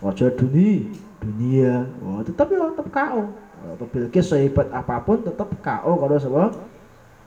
[0.00, 0.88] Raja dunia.
[1.16, 1.74] Dunia.
[2.04, 3.32] Oh, tetap ya tetap kau
[3.66, 6.54] atau Bilqis sehebat apa pun tetap kau kalau sama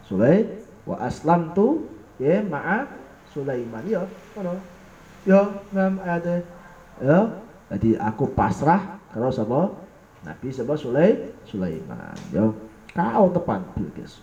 [0.08, 0.48] Sulai
[0.88, 1.86] wa aslam tu
[2.18, 2.90] ya ma'a
[3.34, 3.84] Sulaiman.
[3.86, 4.56] Ya kalau
[5.26, 5.42] ya
[5.74, 6.42] ngam ada.
[7.02, 7.20] Ya
[7.70, 9.74] jadi aku pasrah kalau sama
[10.28, 12.16] Nabi sebab Sulai Sulaiman.
[12.36, 12.52] Ya
[12.94, 14.20] kau tepan Bilqis.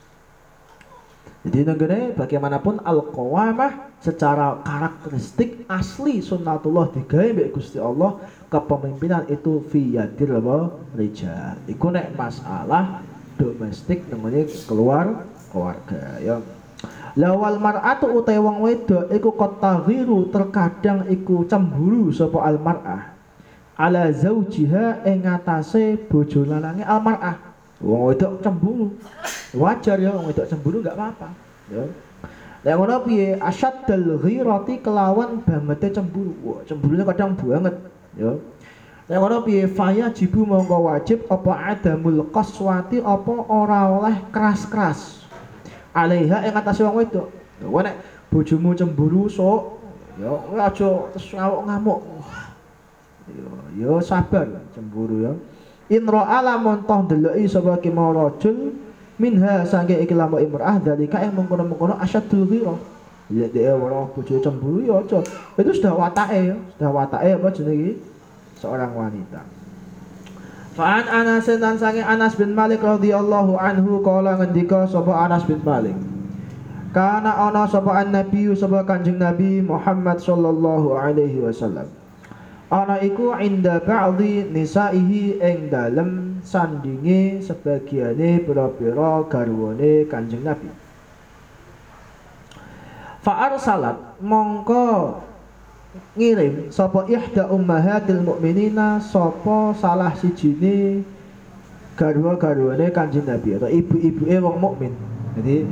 [1.46, 8.18] Jadi negara bagaimanapun al-qawamah secara karakteristik asli sunnatullah digawe mbek Gusti Allah
[8.50, 10.74] kepemimpinan itu fiyadil apa?
[10.98, 11.54] Rijal.
[11.70, 12.98] Iku nek masalah
[13.38, 15.22] domestik namanya keluar
[15.54, 16.42] keluarga ya.
[17.16, 23.15] Lawal mar'atu utai wong wedok iku qataghiru terkadang iku cemburu sapa al mar'ah
[23.76, 27.36] ala zaujiha ing ngatasé bojo lanange al mar'ah.
[27.80, 28.96] Wong wedok cemburu.
[29.52, 31.28] Wajar ya wong wedok cemburu enggak apa-apa.
[31.68, 31.84] Ya.
[32.64, 33.36] Lah ngono piye?
[33.36, 36.32] Asyaddal ghirati kelawan bangete cemburu.
[36.40, 37.76] Wah, cemburunya kadang banget,
[38.16, 38.32] ya.
[39.06, 39.68] Lah ngono piye?
[39.68, 45.28] Faya jibu mongko wajib apa adamul qaswati apa ora oleh keras-keras.
[45.92, 47.28] Alaiha ing atase wong wedok.
[47.60, 47.96] Kowe nek
[48.32, 49.80] bojomu cemburu sok
[50.16, 50.32] ya
[50.64, 52.15] aja terus ngamuk-ngamuk.
[53.36, 55.32] Ya, ya sabar cemburu ya.
[55.92, 58.74] In ra'ala montoh deloki sapa ki mau rajul
[59.20, 62.74] minha sange iki lamu imrah dalika yang mengkono-mengkono asyadul ghira.
[63.30, 65.20] Ya dia ora bojo cemburu ya aja.
[65.58, 67.92] Itu sudah watake ya, sudah watake apa jenenge
[68.58, 69.42] seorang wanita.
[70.76, 75.96] Fa'an Anas dan sange Anas bin Malik radhiyallahu anhu kala ngendika sapa Anas bin Malik.
[76.96, 81.84] Kana ana sapa an-nabi sapa Kanjeng Nabi Muhammad sallallahu alaihi wasallam
[82.66, 90.70] ana iku inda ba'dhi nisaihi ing dalem sandinge sebagiane pira-pira garwane Kanjeng Nabi.
[93.22, 95.18] Fa arsalat mongko
[96.18, 101.06] ngirim sapa ihda ummahatil mukminina sapa salah sijine
[101.94, 104.92] garwa-garwane Kanjeng Nabi atau ibu-ibuke wong mukmin.
[105.38, 105.66] Jadi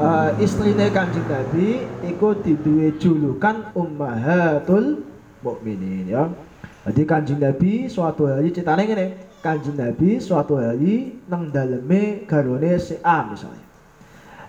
[0.00, 5.09] uh, istrine Kanjeng Nabi iku diduwe julukan ummahatul
[5.44, 6.28] mukminin ya.
[6.88, 9.06] Jadi kanjeng Nabi suatu hari ceritanya ngene,
[9.44, 13.64] kanjeng Nabi suatu hari nang daleme garwane si A misalnya.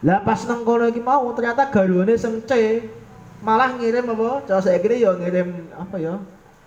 [0.02, 2.84] Lah pas nang kono iki mau ternyata garwane sing C
[3.44, 4.48] malah ngirim apa?
[4.48, 6.16] Cara saya kira ya ngirim apa ya?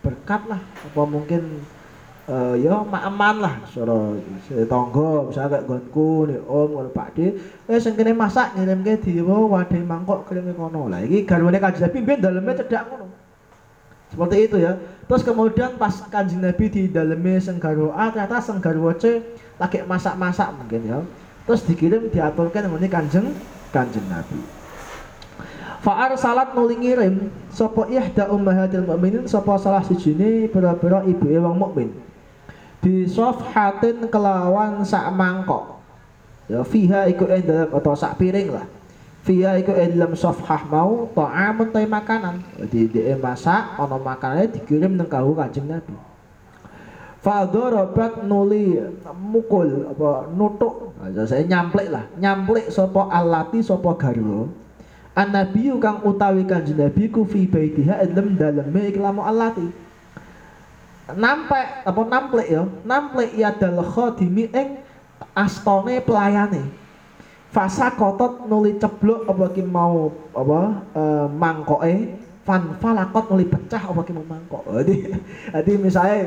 [0.04, 1.64] Berkat lah, apa mungkin
[2.28, 4.20] uh, ya maaman lah suara
[4.68, 7.32] tonggo misalnya kayak gonku nih om kalau pak di
[7.72, 11.88] eh sing kene masak ngirim ke di wadah mangkok kirim kono lah ini garwane kanjeng
[11.88, 13.23] Nabi ben dalamnya cedak ngono
[14.14, 14.78] seperti itu ya.
[15.04, 19.20] Terus kemudian pas kanjeng Nabi di dalamnya senggarwa A ternyata senggarwa C
[19.58, 20.98] lagi masak-masak mungkin ya.
[21.44, 23.34] Terus dikirim diaturkan ini kanjeng
[23.74, 24.38] kanjeng Nabi.
[25.84, 31.92] Fa'ar salat nuli ngirim sapa ihda ummahatil mukminin sapa salah sijine pira-pira ibu wong mukmin.
[32.80, 35.84] Di sofhatin kelawan sak mangkok.
[36.48, 38.64] Ya fiha iku dalam atau sak piring lah
[39.24, 42.44] Via iku dalam sofhah mau ta'amun tay makanan.
[42.60, 45.96] Jadi dia masak ono makanannya dikirim nang kau Kanjeng Nabi.
[47.24, 48.76] Fadorobat nuli
[49.16, 50.92] mukul apa nutuk.
[51.00, 54.44] Nah, saya nyamplek lah, nyamplek sopo alati sopo garwa.
[55.16, 59.64] An Nabi kang utawi Kanjeng Nabi ku fi baitiha dalam daleme iklamu alati.
[61.16, 62.68] Nampek apa namplek ya?
[62.84, 64.84] Namplek ya dal khadimi ing
[65.32, 66.83] astone pelayane
[67.54, 71.94] fasa kotot nuli ceblok apa ki mau apa e, mangkoke?
[72.44, 74.66] Fan falakot nuli pecah apa ki mau mangkok?
[74.82, 74.94] Jadi
[75.54, 76.18] jadi misalnya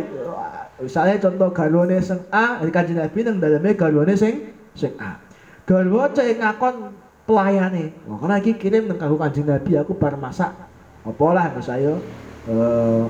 [0.80, 5.20] misalnya contoh garwane sing A kanjeng Nabi nang daleme garwane sing sing A.
[5.68, 6.96] Garwa cek ngakon
[7.28, 7.92] pelayane.
[8.08, 10.56] Oh, karena iki kirim nang kanggo kanjeng Nabi aku bar masak.
[11.04, 12.00] Apa lah misalnya
[12.48, 12.56] e,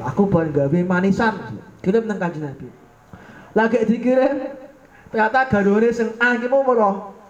[0.02, 1.62] aku bar gawe manisan.
[1.86, 2.68] Kirim nang kanjeng Nabi.
[3.54, 4.58] Lagi dikirim
[5.14, 6.66] ternyata garwane sing A ki mau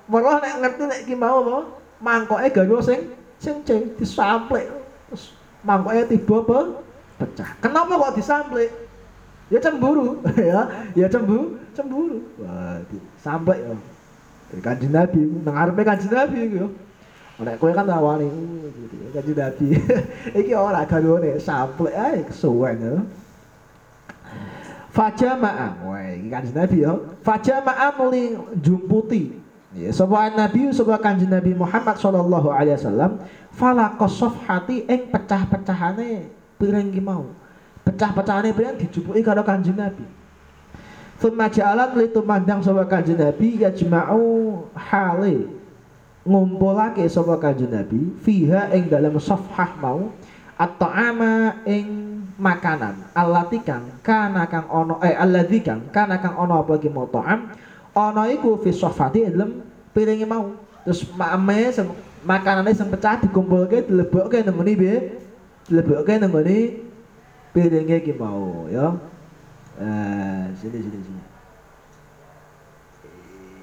[0.07, 1.57] Malah nek ngerti nek iki mau apa?
[1.99, 3.11] Mangkoke garwa sing
[3.43, 4.71] sing ceng disamplek.
[5.11, 5.35] Terus
[5.67, 6.59] mangkoke tiba apa?
[7.19, 7.49] Pecah.
[7.59, 8.71] Kenapa kok disamplek?
[9.51, 10.71] Ya cemburu, ya.
[10.95, 12.23] Ya cemburu, cemburu.
[12.39, 13.75] Wah, disamplek ya.
[14.47, 16.67] Dari kanjeng Nabi, nang arepe kanjeng Nabi iku ya.
[17.43, 18.95] Nek kowe kan awani gitu.
[19.11, 19.65] Kanjeng Nabi.
[20.39, 22.95] iki ora garwane samplek ae kesuwen ya.
[24.95, 26.95] Fajama'a, wah iki kanjeng Nabi ya.
[27.27, 33.19] Fajama'a muli jumputi Ya, sapa Nabi sapa Kanjeng Nabi Muhammad sallallahu alaihi wasallam
[33.51, 33.91] fala
[34.47, 37.27] hati ing pecah-pecahane piring mau.
[37.83, 40.07] Pecah-pecahane piring dijupuki karo Kanjeng Nabi.
[41.19, 44.23] Thumma ja'alan li tumandang sapa Kanjeng Nabi yajma'u
[44.71, 45.51] hale
[46.23, 50.15] ngumpulake sapa Kanjeng Nabi fiha ing dalam safhah mau
[50.55, 52.07] at-ta'ama ing
[52.37, 57.09] makanan allati kang kana kang ono eh alladzi kang kana kang ono apa ki mau
[57.97, 60.53] ono iku fi sofati ilm piringi mau
[60.85, 61.73] terus makme
[62.21, 64.97] makanannya sing pecah dikumpulke dilebokke nemeni piye
[65.65, 66.57] dilebokke nemeni
[67.57, 68.93] piringnya iki mau ya
[69.81, 71.21] eh sini sini sini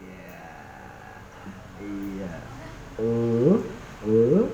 [0.03, 0.43] iya
[1.79, 2.33] iya
[2.99, 3.59] oh
[4.03, 4.47] oh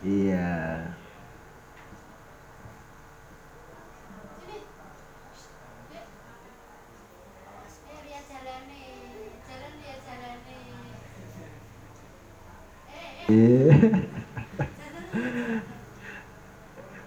[0.00, 0.56] iya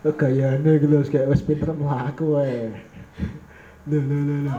[0.04, 2.76] Gayane iki lho kayak wis pinter mlaku wae.
[3.88, 4.56] Lho lho lho lho.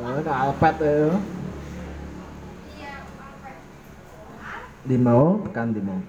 [0.00, 1.12] Oh, alpet ya.
[4.80, 6.00] Di mau tekan di mau.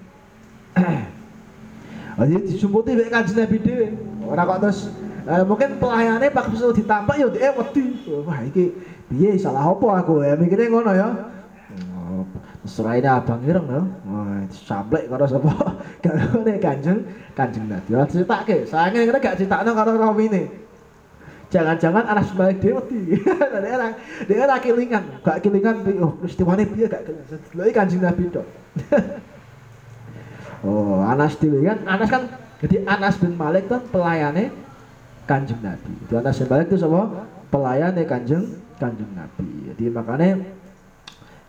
[2.16, 3.88] Oh, jadi disumputi mek kanjeng Nabi dhewe.
[4.24, 4.80] Ora kok terus
[5.28, 7.84] eh, mungkin pelayanannya pak bisa ditampak ya dia wedi.
[8.24, 8.72] Wah iki
[9.12, 11.07] piye salah apa aku ya mikirnya ngono ya.
[12.62, 13.82] Seraine abang ireng lho.
[14.05, 15.49] Wah, disamplek karo sapa?
[16.05, 17.01] Karo ne Kanjeng
[17.34, 17.89] Kanjeng Nabi.
[17.97, 18.70] Ora critake.
[18.70, 20.45] Sayange ngene gak critakno karo rawine.
[21.49, 23.18] Jangan-jangan Anas balik dia wedi.
[23.18, 23.89] dia ora
[24.30, 27.41] dia ora kilingan, gak kilingan oh peristiwane piye gak kilingan.
[27.57, 28.47] Lha iki Kanjeng Nabi tok.
[30.70, 32.30] oh, Anas dhewe kan Anas kan
[32.62, 34.53] jadi Anas bin Malik kan pelayane
[35.26, 35.91] Kanjeng Nabi.
[36.05, 37.26] Itu Anas bin Malik itu sapa?
[37.49, 38.45] Pelayane Kanjeng
[38.78, 39.49] Kanjeng Nabi.
[39.74, 40.61] Jadi makanya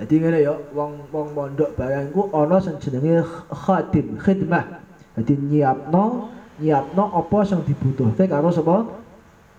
[0.02, 3.22] jadi ngene ya, wong wong mondok barang ku ana sing jenenge
[3.54, 4.82] khadim, khidmah.
[5.14, 6.26] Jadi nyiapno
[6.58, 8.82] nyiapno apa sing dibutuhke karo sapa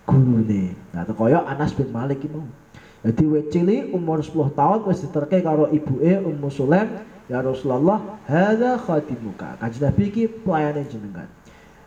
[0.04, 0.76] gurune.
[0.91, 2.36] Nah, kaya Anas bin Malik iki.
[3.08, 6.91] Jadi wis cilik umur 10 tahun wis diterke karo ibuke Ummu Sulaim,
[7.32, 9.56] ya Rasulullah, hadza khadimuka.
[9.64, 11.28] Kanjeng Nabi iki pelayane jenengan.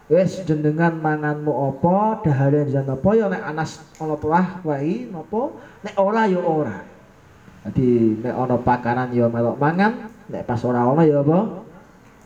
[0.09, 5.53] Wis jenengan manganmu apa, dahare jenengan apa ya nek Anas ana telah wae napa,
[5.85, 6.96] nek ora ya ora.
[7.67, 11.67] Jadi nek ana pakanan ya melok mangan, nek pas ora ana ya apa?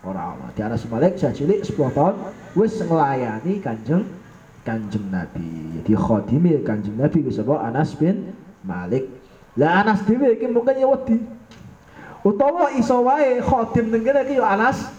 [0.05, 0.53] Ora ana.
[0.53, 2.15] Di Anas Malik saya cilik 10 tahun
[2.53, 4.05] wis nglayani Kanjeng
[4.69, 5.81] Kanjeng Nabi.
[5.81, 9.09] Jadi khadimi Kanjeng Nabi ku sapa Anas bin Malik.
[9.57, 11.17] Lah Anas dhewe iki mungkin ya wedi.
[12.21, 14.93] Utawa iso wae khadim ning kene iki ya Anas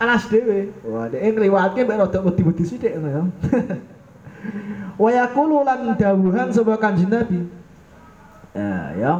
[0.00, 0.72] Anas dhewe.
[0.88, 3.22] Wah, dhek ngliwatke mek rada wedi-wedi sithik ngono ya.
[5.04, 7.44] Wa yaqulu lan dawuhan sapa Kanjeng Nabi.
[8.56, 9.12] Ya, ya.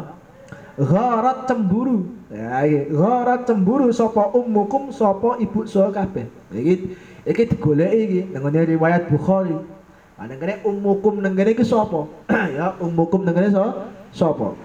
[0.81, 2.09] Gharat cemburu.
[2.33, 6.25] Ya, gharat cemburu sapa ummukum sapa ibu saha kabeh.
[6.49, 6.75] Iki
[7.29, 9.53] iki digoleki iki nang riwayat Bukhari.
[10.17, 12.09] Ana kene ummukum nang kene iki sapa?
[12.57, 13.53] ya, ummukum nang kene
[14.09, 14.57] sapa?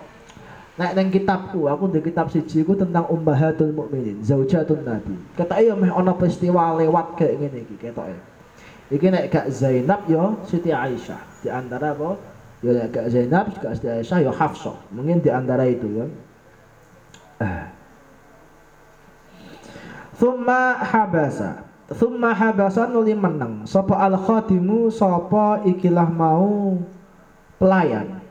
[0.76, 5.16] Nek nang kitabku, aku di kitab siji ku tentang ummahatul mukminin, zaujatun nabi.
[5.40, 8.16] Ketoke ya meh ana peristiwa lewat kayak ngene iki ketoke.
[8.92, 11.20] Iki nek gak Zainab ya Siti Aisyah.
[11.44, 12.35] Di antara apa?
[12.64, 14.78] Ya gak Zainab, gak Siti Aisyah ya Hafsah.
[14.94, 16.08] Mungkin di antara itu.
[17.42, 17.68] Ah.
[20.16, 21.68] Thumma habasa.
[21.92, 23.68] Thumma habasa nuli meneng.
[23.68, 26.80] Sapa al khadimu sapa ikilah mau
[27.60, 28.24] pelayan.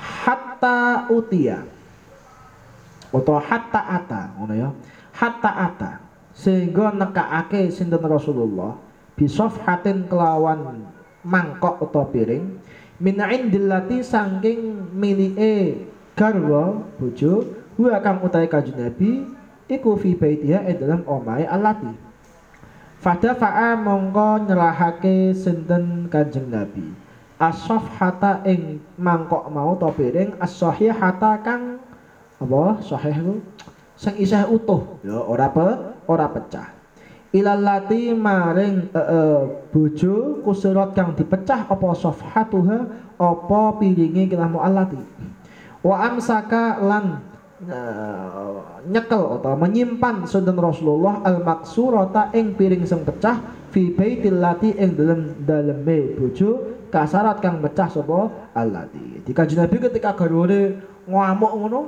[0.00, 1.68] Hatta utia.
[3.12, 4.68] Atau hatta ata, ngono ya.
[5.12, 5.92] Hatta ata.
[6.32, 10.88] Sehingga nekakake sinten Rasulullah bisofhatin kelawan
[11.22, 12.58] mangkok atau piring
[12.98, 17.46] min indillati saking milike garwa bojo
[17.78, 19.26] wa kang utahe kanjeng Nabi
[19.66, 22.12] iku fi baitiha ing dalam omahe alati
[23.02, 26.86] Fada fa'a mongko nyerahake sinten kanjeng Nabi?
[27.34, 31.82] Asof hata ing mangkok mau to piring as-sahih hata kang
[32.38, 33.34] apa sahih ku
[33.98, 35.02] sing isih utuh.
[35.02, 35.66] Ya ora pe
[36.06, 36.71] ora pecah
[37.32, 39.18] ilalati maring e, e,
[39.72, 42.78] bojo kusurat kang dipecah apa safhatuha
[43.16, 45.00] apa piringe kilah muallati.
[45.80, 47.24] Wa amsaka lan
[47.64, 47.78] e,
[48.86, 53.40] nyekel atau menyimpan sunten Rasulullah al maksurata ing piring sing pecah
[53.72, 59.24] fi baitil lati ing dalem daleme bojo kasarat kang pecah sapa allati.
[59.24, 60.76] Di kanjeng Nabi ketika garwane
[61.08, 61.80] ngamuk ngono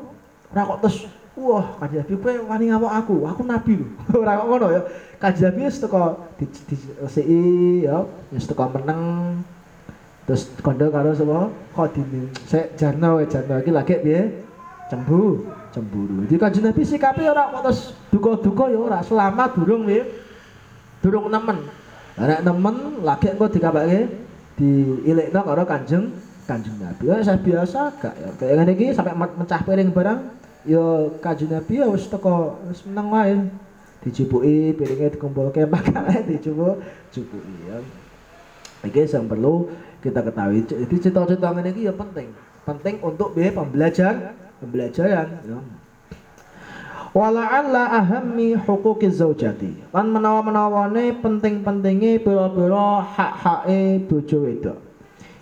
[0.55, 1.05] ora kok terus
[1.35, 3.87] Wah, kanjeng Nabi kowe wani ngamuk aku, aku nabi lho.
[4.23, 4.81] Ora kok ngono ya.
[5.19, 7.43] Kanjeng Nabi wis teko disiki
[7.83, 9.43] ya, wis teko meneng.
[10.31, 11.51] Terus kondo karo sapa?
[11.75, 12.31] Khadim.
[12.47, 14.47] Sik jarno wae jarno iki lagi piye?
[14.87, 16.23] Cembu, cemburu.
[16.31, 17.81] Jadi kanjeng Nabi sikape ora kok terus
[18.15, 20.07] duka-duka ya ora, selama durung piye?
[21.03, 21.67] Durung nemen.
[22.15, 24.07] Nek nemen lagi engko dikabake
[24.55, 26.15] diilekno karo kanjeng
[26.47, 27.11] kanjeng Nabi.
[27.11, 28.31] Ya biasa gak ya.
[28.39, 33.09] Kayak ngene iki sampai mecah piring barang ya kanjeng Nabi ya wis teko wis meneng
[33.13, 33.37] wae.
[34.05, 36.81] Dijupuki piringe dikumpulke makane dijupuk
[37.13, 37.81] jupuki ya.
[38.85, 39.73] Iki yang perlu
[40.05, 40.61] kita ketahui.
[40.69, 42.29] Jadi cerita-cerita ngene iki ya penting.
[42.69, 45.59] Penting untuk biaya pembelajar pembelajaran ya.
[47.15, 54.79] Wala'alla ahammi huquqi zaujati lan menawa-menawane penting-pentinge pira-pira hak-hake bojo wedok.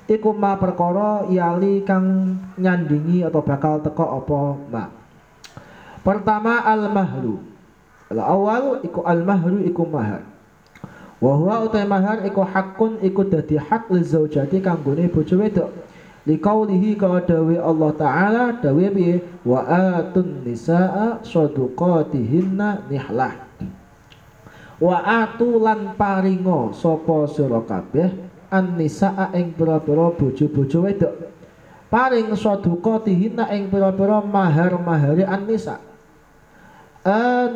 [0.05, 4.85] Iku ma perkara yali kang nyandingi atau bakal teko apa ma
[6.03, 7.53] pertama al mahru
[8.13, 10.23] al awal iku al mahru iku mahar.
[11.23, 15.71] Wa huwa utai mahar iku hakun iku dadi hak li zaujati kanggone bojo wedok.
[16.23, 19.23] Liqaulihi ka dawe Allah taala dawe piye?
[19.43, 23.43] Wa atun nisaa sadaqatihinna nihlah.
[24.83, 28.11] Wa atu lan paringo sapa sira kabeh?
[28.53, 31.15] An-nisaa ing pira-pira bojo-bojo wedok.
[31.89, 35.92] Paring sadaqatihina ing pira-pira mahar-mahari an-nisa eh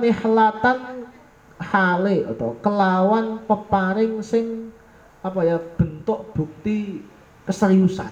[0.03, 1.09] nihlatan
[1.57, 4.74] hale atau kelawan peparing sing
[5.22, 7.03] apa ya bentuk bukti
[7.47, 8.11] keseriusan.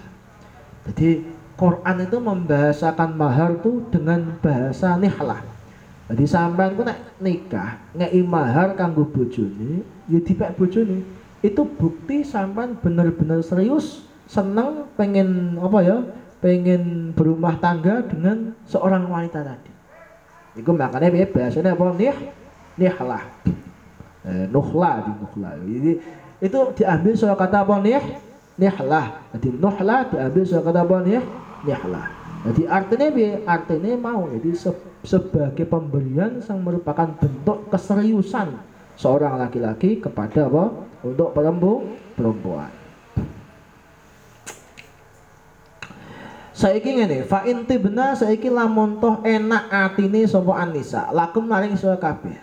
[0.90, 5.54] Jadi Quran itu membahasakan mahar itu dengan bahasa nihlah
[6.04, 9.80] jadi sampean ku nek nikah ngei mahar kanggo bojone
[10.12, 11.00] ya dipek bojone.
[11.40, 15.98] Itu bukti sampan benar-benar serius senang pengen apa ya
[16.40, 19.72] pengen berumah tangga dengan seorang wanita tadi
[20.54, 21.84] itu makanya ya biasanya apa?
[22.74, 23.22] Nih lah
[24.26, 25.50] eh, nuhla di nuhla.
[25.58, 25.92] Jadi
[26.42, 27.74] itu diambil soal kata apa?
[27.82, 30.96] Nih lah jadi nuhla diambil soal kata apa?
[31.02, 31.22] Nih
[31.90, 32.06] lah
[32.44, 34.28] jadi artinya bi artinya mau.
[34.28, 34.70] Jadi se
[35.04, 38.56] sebagai pemberian yang merupakan bentuk keseriusan
[39.00, 40.64] seorang laki-laki kepada apa?
[41.04, 42.83] Untuk perempuan.
[46.54, 51.98] Saiki ngene, fa inti benar saiki lamun toh enak atine sapa Anisa, lakum maring sira
[51.98, 52.38] kabeh.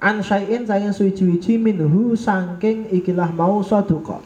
[0.00, 4.24] An syai'in saya suwi-wiji minhu saking ikilah mau saduqa.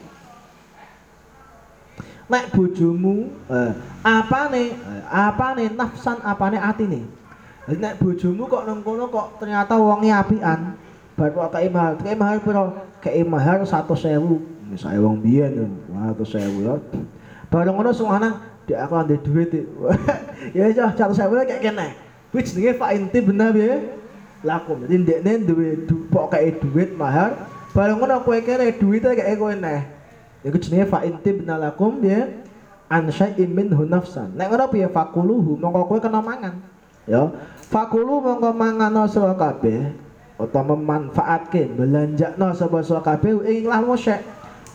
[2.31, 3.73] Nek bojomu eh,
[4.07, 7.03] apane eh, apane nafsan apane atine.
[7.66, 10.79] Nek bojomu kok nang kono kok ternyata wonge apian,
[11.19, 12.64] bar kok kei mahal, kei mahal piro?
[13.03, 13.23] Kei
[13.66, 16.75] satu sewu, misalnya wong biyen satu sewu ya.
[17.51, 19.49] Bareng ngono lanang dia aku ande duit
[20.57, 21.97] ya ya satu sewu kayak kene.
[22.29, 23.81] Kuwi jenenge fa inti bener ya.
[24.45, 24.85] Lakum.
[24.85, 27.35] Jadi duwe pok kei duit mahal,
[27.73, 29.89] bareng ngono kowe kene duwite kayak kowe neh.
[30.45, 32.29] Iku jenenge fa inti bener lakum ya.
[32.93, 34.37] An syai'in minhu nafsan.
[34.37, 36.61] Nek ngono piye fakuluhu mongko kowe kena mangan.
[37.09, 37.33] Ya.
[37.73, 40.09] Fakulu mongko mangan sira kabeh
[40.39, 44.23] atau memanfaatkan belanja no sebuah suara kabeh ing lah musyek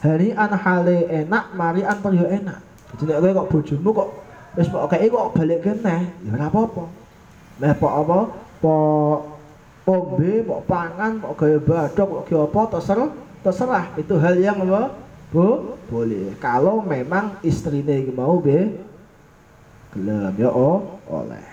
[0.04, 2.60] hari an hale enak mari an peryo enak
[3.00, 4.10] jadi nek kok bojomu kok
[4.54, 6.84] wis kok kayak kok balik kene ya ora apa-apa.
[7.58, 8.20] Meh pok apa?
[8.62, 9.20] Pok
[9.90, 13.86] ombe pok pangan pok gaya badok pok gaya apa terserah terserah.
[13.98, 14.94] Itu hal yang apa?
[15.34, 16.38] Bu boleh.
[16.38, 18.78] Kalau memang istrinya mau be
[19.98, 21.46] gelem ya oh oleh.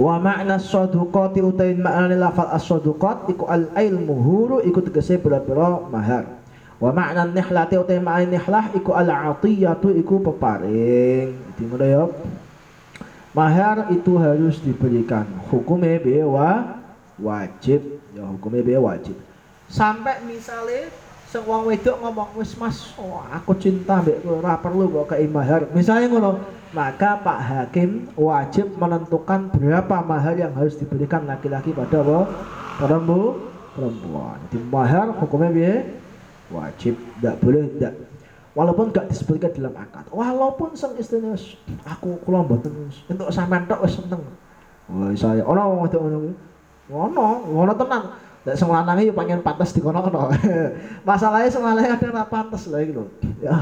[0.00, 6.39] Wa makna sadaqati utain makna lafal as-sadaqat iku al ilmu huru iku tegese pira-pira mahar
[6.80, 11.36] wa makna nihlati utain makna nihlah iku al atiyatu iku peparing.
[11.60, 12.08] Di ya.
[13.30, 15.28] Mahar itu harus diberikan.
[15.52, 16.80] Hukumnya be wa
[17.20, 18.00] wajib.
[18.16, 19.14] Ya hukumnya be wajib.
[19.70, 20.90] Sampai misalnya
[21.38, 25.70] wong wedok ngomong wis Mas oh, aku cinta mbek ora perlu kok kei mahar.
[25.70, 26.42] Misalnya ngono
[26.74, 32.18] maka Pak Hakim wajib menentukan berapa mahar yang harus diberikan laki-laki pada apa?
[32.80, 34.38] perempuan.
[34.50, 35.99] Jadi mahar hukumnya biaya
[36.50, 37.92] wajib, tidak boleh tidak
[38.50, 40.10] walaupun gak disebutkan dalam akad.
[40.10, 41.38] Walaupun sang istrinya
[41.86, 44.22] aku kula mboten untuk sampean tok wis seneng.
[44.90, 46.18] Wah, saya ono wong wedok ngono
[46.90, 48.02] Ono, ono tenan.
[48.42, 50.34] Nek sing lanang yo pengen pantes dikono-kono.
[51.08, 53.06] Masalahnya sing ada ra pantes lha lho.
[53.38, 53.54] Ya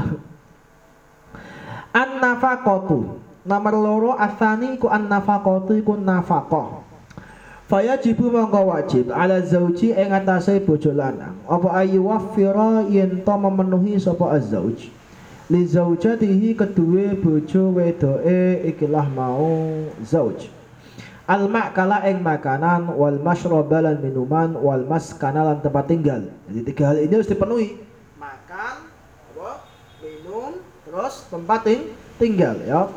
[1.93, 6.85] an nafaqatu nomor loro asani ku an nafaqatu iku nafaqah
[7.69, 11.37] Faya jibu mongko wajib ala zauji ing atase bojo lanang.
[11.45, 14.89] Apa ayu wafira yen to memenuhi sapa azzauj?
[15.53, 20.49] Li zaujatihi kedue bojo wedoke ikilah mau zauj.
[21.29, 26.25] Al makala ing makanan wal mashraba lan minuman wal maskana lan tempat tinggal.
[26.49, 27.85] Jadi tiga hal ini harus dipenuhi.
[28.17, 28.75] Makan
[29.37, 29.51] apa?
[30.01, 30.57] Minum
[30.89, 32.89] terus tempat ting tinggal ya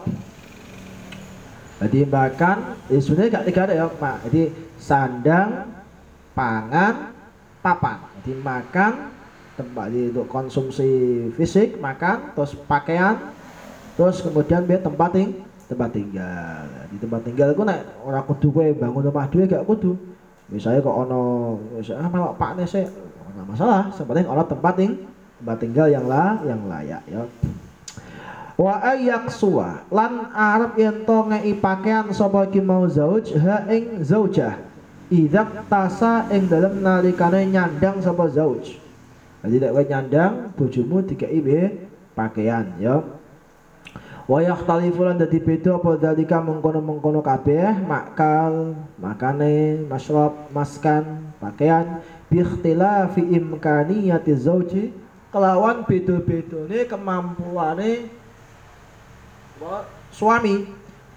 [1.87, 2.57] jadi makan
[2.87, 4.43] ya sebenarnya gak tiga ada ya pak jadi
[4.83, 5.73] sandang
[6.35, 7.15] pangan
[7.63, 7.99] papan.
[8.21, 8.93] Jadi makan
[9.55, 10.91] tempat untuk konsumsi
[11.39, 13.31] fisik makan terus pakaian
[13.95, 15.31] terus kemudian biar tempat ting
[15.71, 16.67] tempat tinggal.
[16.91, 19.95] Di tempat tinggal naik orang kudu gue bangun rumah dua gak kudu.
[20.51, 21.23] Misalnya kok ono
[21.79, 22.85] misalnya ah malah pak nese
[23.33, 24.93] nggak masalah sebenarnya ono tempat ting
[25.41, 27.25] tempat tinggal yang lah yang layak ya
[28.57, 28.79] wa
[29.29, 29.85] suwa.
[29.89, 33.33] Lan arep yen to ngei pakaian sapa mau zauj?
[33.37, 34.59] Ha ing zaujah.
[35.13, 38.81] Idzak tasa ing dalem nalikane nyandang sapa zauj.
[39.43, 41.61] Jadi nek kowe nyandang bojomu dikeki be
[42.15, 43.03] pakaian ya.
[44.31, 47.75] Wa yakhtalifu lan dadi beda apa dalika mengkono-mengkono kabeh?
[47.83, 51.99] Makal makane masyrab maskan pakaian.
[52.31, 54.95] Bi ikhtilafi imkaniyati zauji.
[55.33, 58.22] Kelawan beda-bedane kemampuane
[60.13, 60.67] suami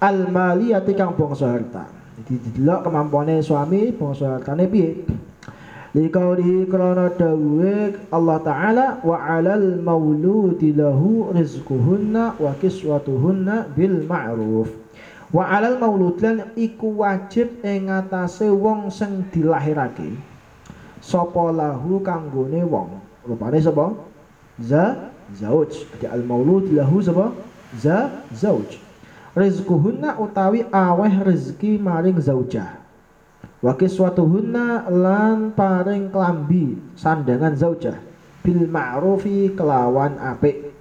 [0.02, 1.86] al maliyati kang bangsa harta
[2.16, 5.06] jadi didelok kemampuane suami bangsa hartane piye
[5.96, 14.76] Likaulihi krana dawuhe Allah Ta'ala wa 'alal mauludi lahu rizquhunna wa kiswatuhunna bil ma'ruf.
[15.32, 20.20] Wa 'alal maulud lan iku wajib ing wong sing dilahirake.
[21.00, 23.00] Sapa lahu kanggone wong.
[23.24, 23.96] Rupane sapa?
[24.60, 25.80] Za zauj.
[25.96, 27.32] Jadi al maulud lahu sapa?
[27.76, 28.80] Za zauj.
[29.36, 32.80] Rizquhunna utawi aweh rezeki maring zaujah.
[33.60, 38.00] Wa kiswatuhunna lan paring klambi sandangan zaujah.
[38.46, 40.72] Bil ma'rufi kelawan apik.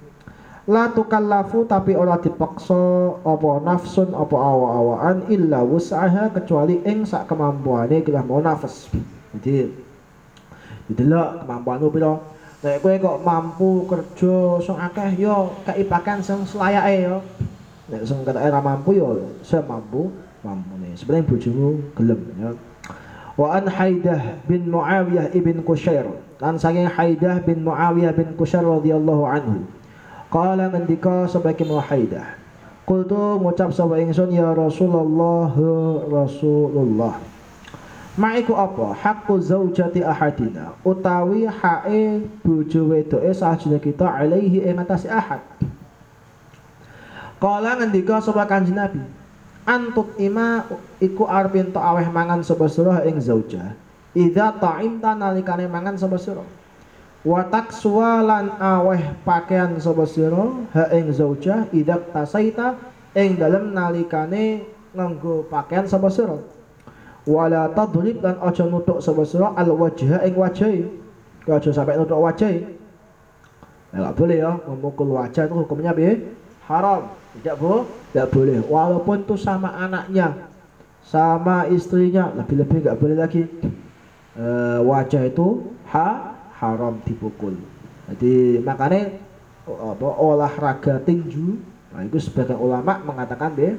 [0.65, 8.01] La tukallafu tapi ora dipaksa apa nafsun apa awa-awaan illa wus'aha kecuali ing sak kemampuane
[8.01, 8.89] kita mau nafas.
[9.35, 9.69] Jadi
[10.89, 12.34] didelok kemampuanmu piro
[12.65, 17.21] nek kowe kok mampu kerja sing akeh yo keipakan sing selayake yo.
[17.93, 20.09] Nek sing kata ora mampu yo semampu
[20.41, 22.49] mampu nih sebenarnya bojomu gelem ya
[23.37, 26.09] wa an Haidah bin Muawiyah ibn Kushair
[26.41, 29.61] lan saking Haidah bin Muawiyah bin Kushair radhiyallahu anhu.
[30.33, 32.35] Qala ngendika sebagai Haidah
[32.85, 35.53] Kultu ngucap sapa ingsun ya Rasulullah
[36.05, 37.17] Rasulullah
[38.15, 38.95] Maiku apa?
[38.95, 40.71] Hakku zaujati ahadina.
[40.87, 45.43] Utawi hae bojo wedoke sajane kita alaihi ing atase ahad.
[47.35, 49.03] Kala ngendika sapa Kanjeng Nabi,
[49.67, 50.63] antut ima
[51.03, 53.75] iku arep ento aweh mangan sapa sira ing zauja?
[54.15, 56.47] Idza ta'imta nalikane mangan sapa sira?
[57.27, 61.67] Wa takswa lan aweh pakaian sapa sira ha ing zauja?
[61.75, 62.79] Idza tasaita
[63.11, 64.63] ing dalem nalikane
[64.95, 66.54] nganggo pakaian sapa sira
[67.25, 70.85] wala tadrib lan aja nutuk sapa sira al wajha ing wajahe
[71.45, 72.75] aja sampai nutuk wajahe
[73.95, 76.35] ya boleh ya memukul wajah itu hukumnya piye?
[76.67, 77.15] Haram.
[77.35, 78.59] Tidak bu, tidak boleh.
[78.63, 80.47] Walaupun itu sama anaknya,
[81.03, 83.43] sama istrinya, lebih-lebih nggak boleh lagi.
[84.35, 84.45] E,
[84.79, 87.59] wajah itu ha haram dipukul.
[88.07, 89.19] Jadi makanya
[89.67, 91.59] apa, olahraga tinju,
[91.91, 93.75] nah itu sebagian ulama mengatakan deh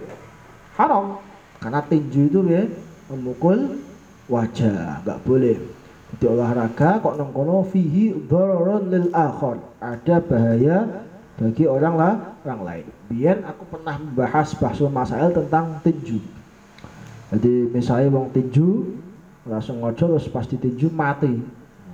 [0.76, 1.16] haram.
[1.56, 2.68] Karena tinju itu ya
[3.10, 3.82] memukul
[4.26, 5.58] wajah, nggak boleh.
[6.16, 12.14] Jadi olahraga kok nongkono fihi dororun lil akhor, ada bahaya bagi orang lah
[12.46, 12.86] orang lain.
[13.10, 16.22] Biar aku pernah membahas bahasa masail tentang tinju.
[17.34, 18.96] Jadi misalnya wong tinju
[19.46, 21.42] langsung ngojo terus pasti tinju mati.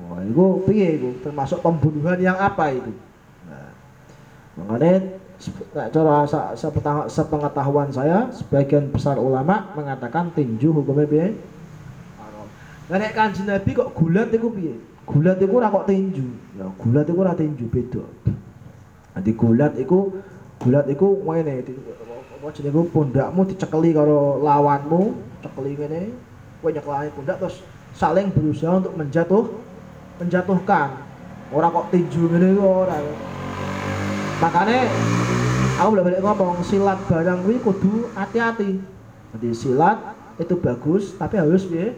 [0.09, 2.93] Wah, itu piye itu termasuk pembunuhan yang apa itu?
[3.49, 3.73] Nah,
[4.61, 5.22] makanya
[5.73, 6.23] cara
[7.09, 11.27] sepengetahuan saya sebagian besar ulama mengatakan tinju hukumnya piye?
[12.87, 14.75] Nah nek Kanjeng Nabi kok gulat itu piye?
[15.03, 16.27] Gulat itu ora kok tinju.
[16.55, 18.05] Ya gulat itu ora tinju beda.
[19.19, 20.15] Nanti gulat iku
[20.63, 21.67] gulat iku ngene
[22.43, 22.51] apa
[22.91, 25.15] pundakmu dicekeli karo lawanmu,
[25.47, 26.03] cekeli ngene,
[26.59, 27.63] kowe nyeklani pundak terus
[27.95, 29.47] saling berusaha untuk menjatuh
[30.19, 30.91] menjatuhkan.
[31.55, 32.99] Ora kok tinju ngene ora.
[34.43, 34.91] Makanya
[35.79, 38.83] aku boleh balik ngomong silat barang kuwi kudu hati-hati.
[39.39, 40.03] Jadi silat
[40.35, 41.95] itu bagus tapi harus piye?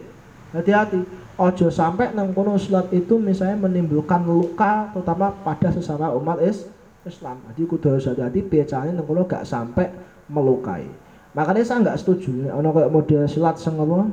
[0.53, 1.01] Hati-hati.
[1.41, 6.69] Ojo sampai nang kono silat itu misalnya menimbulkan luka terutama pada sesama umat is
[7.01, 7.41] Islam.
[7.49, 9.89] Jadi kudu harus hati-hati becane nang kula gak sampai
[10.29, 10.85] melukai.
[11.33, 14.05] Makanya saya nggak setuju ono kayak model silat sing apa?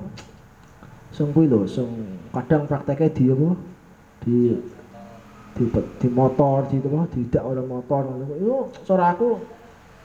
[1.12, 1.68] Sing kuwi lho,
[2.32, 3.48] kadang prakteknya di apa?
[4.24, 4.36] Di
[5.56, 5.64] di,
[6.00, 7.04] di motor di apa?
[7.12, 8.02] Tidak orang motor
[8.40, 9.36] itu suara aku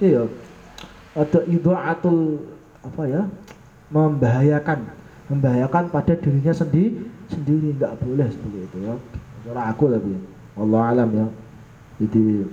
[0.03, 0.27] iya.
[1.17, 2.37] Ada idaatul
[2.85, 3.23] apa ya?
[3.89, 4.79] membahayakan.
[5.27, 7.75] Membahayakan pada dirinya sendiri sendiri.
[7.75, 8.95] Nggak boleh seperti itu ya.
[9.43, 10.17] Suara aku lebih
[10.59, 11.27] Allah alam ya.
[12.03, 12.45] Jadi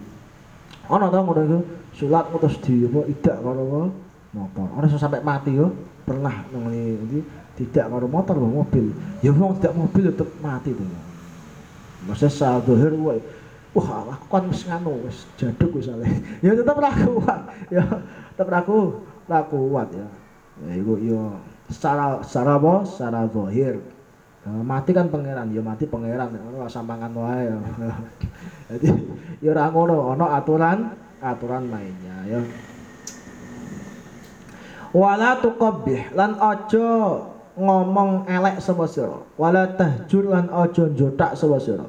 [0.85, 1.59] ana ta ngono iku
[1.97, 3.91] salat terus di apa idak karo
[4.35, 4.67] motor.
[4.91, 5.75] Sing sampai mati yo.
[6.05, 7.25] Pernah nang iki
[7.57, 8.93] tidak karo motor mobil.
[9.25, 10.71] Ya wong tidak mobil tetep mati
[12.05, 13.21] to masa sadhir wae
[13.73, 15.89] wah aku kan wis nganu wis jaduk wis
[16.45, 17.41] ya tetep ra kuat
[17.73, 17.85] ya
[18.37, 18.61] tetep ra
[19.25, 20.09] ra kuat ya
[20.69, 21.41] ya iku yo
[21.73, 23.81] secara secara apa secara zahir
[24.45, 27.49] Nah, mati kan pangeran, ya mati pangeran, ora sampangan wae.
[27.49, 27.57] Ya.
[28.77, 28.89] Jadi
[29.41, 30.93] ya ora ngono, ana aturan
[31.25, 32.41] aturan mainnya ya.
[34.93, 36.93] Wala tuqabbih lan aja
[37.55, 39.19] ngomong elek sapa sira.
[39.39, 41.87] Wala tahjur lan aja njotak sapa sira.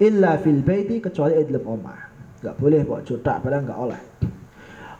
[0.00, 2.00] Illa fil baiti kecuali ing dalam omah.
[2.40, 4.00] Enggak boleh kok jodak padahal enggak oleh.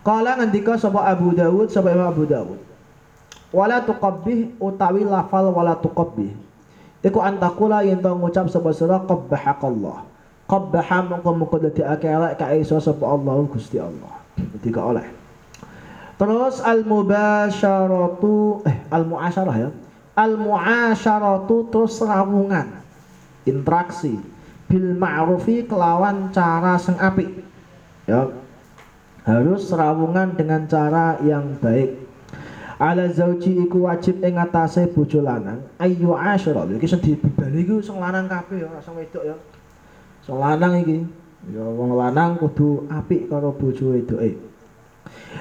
[0.05, 2.61] Kala ngendika sapa Abu Dawud sapa Abu Dawud.
[3.53, 6.33] Wala tuqabbih utawi lafal wala tuqabbih.
[7.05, 10.09] Iku antakula yen to ngucap sapa sira qabbahaqallah.
[10.45, 11.81] Qabbaha mongko mongko dadi
[12.37, 14.21] ka iso sapa Allah Gusti Allah.
[14.37, 15.07] Dadi oleh.
[16.15, 19.71] Terus al mubasyaratu eh al muasyarah ya.
[20.15, 22.83] Al muasyaratu terus rawungan.
[23.45, 24.15] Interaksi
[24.71, 27.43] bil ma'rufi kelawan cara sing apik.
[28.07, 28.31] Ya.
[29.27, 31.99] Harus rawungan dengan cara yang baik.
[32.79, 36.67] Ala zauji iku wajib ing atase bojo lanang ayu asyara.
[36.69, 39.37] Iki sing dibebani iku sing lanang kabeh ya, sing wedok ya.
[40.23, 40.99] Sing lanang iki
[41.53, 44.54] ya wong lanang kudu apik karo bojo wedoke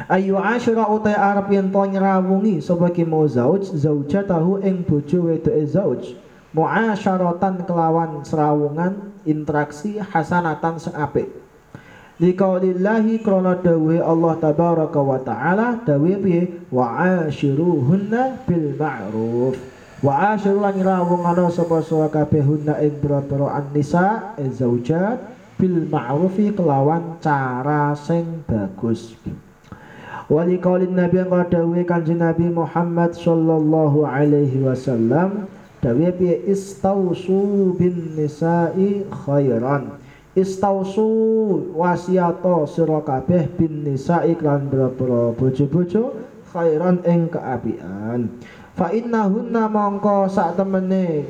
[0.09, 6.03] ayu asyra utai arab yen to nyrawungi sapa mau zauj zaujatahu ing bojo wedoke zauj.
[6.53, 11.25] Muasyaratan kelawan serawungan interaksi hasanatan sing apik.
[12.21, 16.69] Likaulillahi krana dawe Allah tabaraka wa ta'ala dawe piye?
[16.69, 19.57] Wa ashiruhunna bil ma'ruf.
[20.05, 25.25] Wa ashiru lan rawungana sapa sapa kabeh hunna ing boro-boro an-nisa zaujat
[25.57, 29.17] bil ma'rufi kelawan cara sing bagus
[30.31, 35.51] Wali kaulin Nabi yang dawe kanjeng Nabi Muhammad sallallahu alaihi wasallam
[35.83, 36.47] dawe piye?
[36.47, 39.99] Istausu bin nisa'i khairan.
[40.33, 41.05] Istausu
[41.75, 46.15] wasiato sira kabeh bin nisa'i kan boro bojo-bojo
[46.55, 48.31] khairan ing keapian.
[48.79, 51.27] Fa innahunna mongko sak temene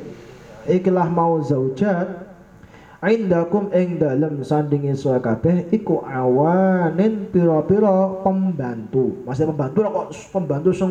[0.70, 2.23] ikilah mau zaujat
[3.10, 9.24] indakum ing dalem sandingi sira kabeh iku awanin pira-pira pembantu.
[9.26, 10.90] Maksudnya pembantu kok pembantu sing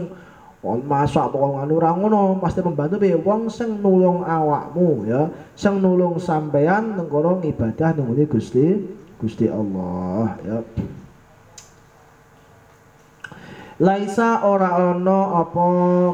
[0.64, 6.20] masak pokok anu ora ngono, pasti pembantu piye wong sing nulung awakmu ya, sing nulung
[6.20, 8.84] sampean nang ibadah nang Gusti
[9.20, 10.60] Gusti Allah ya.
[13.80, 15.66] Laisa ora ana apa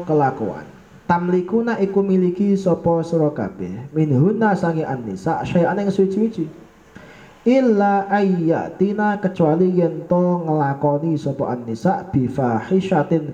[0.08, 0.69] kelakuan
[1.10, 3.90] tamlikuna iku miliki sapa sira kabeh.
[3.90, 6.46] Minhunna sangi annisa syai'an ing suci-suci.
[7.50, 12.30] Illa ayyatina kecuali yen to ngelakoni sapa annisa bi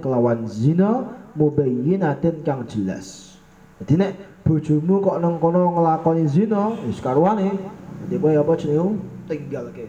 [0.00, 1.04] kelawan zina
[1.36, 3.36] mubayyinatin kang jelas.
[3.76, 7.52] Dadi nek bojomu kok nang kono nglakoni zina wis karuane.
[8.08, 9.04] Dadi kowe apa jenenge?
[9.28, 9.84] Tinggal ke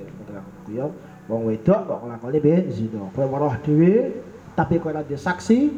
[0.75, 0.91] ya
[1.31, 2.67] wong wedok kok nglakoni piye?
[2.67, 3.07] Zina.
[3.15, 4.11] Kowe weruh dhewe
[4.59, 5.71] tapi kowe ora saksi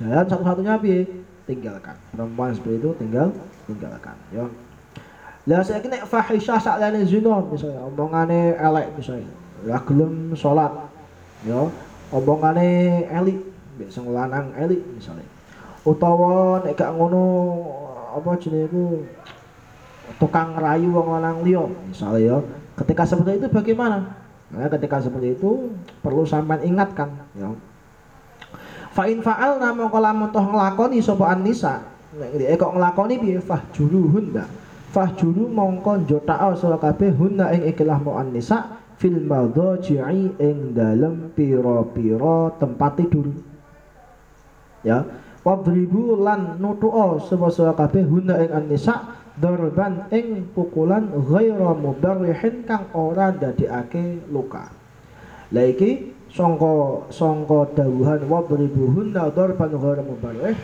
[0.00, 1.96] jalan satu-satunya piye tinggalkan.
[2.14, 3.28] Perempuan seperti itu tinggal
[3.66, 4.46] tinggalkan ya.
[5.50, 7.82] Lah saya kena fahisyah saklane zina misalnya.
[7.86, 9.30] Omongane elek misalnya.
[9.66, 10.70] Lah gelem salat
[11.42, 11.66] ya.
[12.14, 13.38] Omongane elik
[13.90, 15.26] sing lanang elik misalnya.
[15.82, 17.24] Utawa nek gak ngono
[18.14, 18.84] apa jenenge iku?
[20.22, 22.36] Tukang rayu wong lanang liya misalnya ya.
[22.78, 24.22] Ketika seperti itu bagaimana?
[24.52, 25.72] Nah, ketika seperti itu
[26.04, 27.48] perlu sampai ingatkan ya
[28.92, 31.80] Fa in fa'alna mongko lamun toh nglakoni sapa an-nisa.
[32.12, 34.48] Nek kok nglakoni piye fahjuruhun dah.
[34.92, 42.52] Fahjuru mongko njotaka sira kabeh hunna ing ikilah mu an-nisa fil madhaji'i ing dalem pira-pira
[42.60, 43.32] tempat tidur.
[44.84, 45.08] Ya,
[45.40, 52.92] wadribu lan nutu'a sapa sira kabeh hunna ing an-nisa darban ing pukulan ghaira mubarrihin kang
[52.92, 54.68] ora dadekake luka.
[55.48, 60.56] Lah iki songko songko dawuhan wadribuhunna darban ghairu mubarih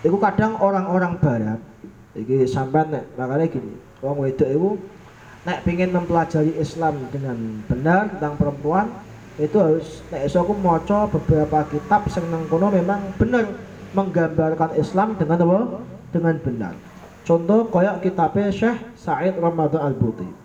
[0.00, 1.60] iku kadang orang-orang barat
[2.16, 4.70] iki sampean nek makanya gini wong wedok itu
[5.44, 7.36] nek pengen mempelajari Islam dengan
[7.68, 8.86] benar tentang perempuan
[9.36, 13.48] itu harus nek iso aku maca beberapa kitab sing nang kono memang benar
[13.92, 15.60] menggambarkan Islam dengan apa?
[16.12, 16.74] dengan benar.
[17.24, 20.41] Contoh kayak kitabnya Syekh Said Ramadan Al-Buti.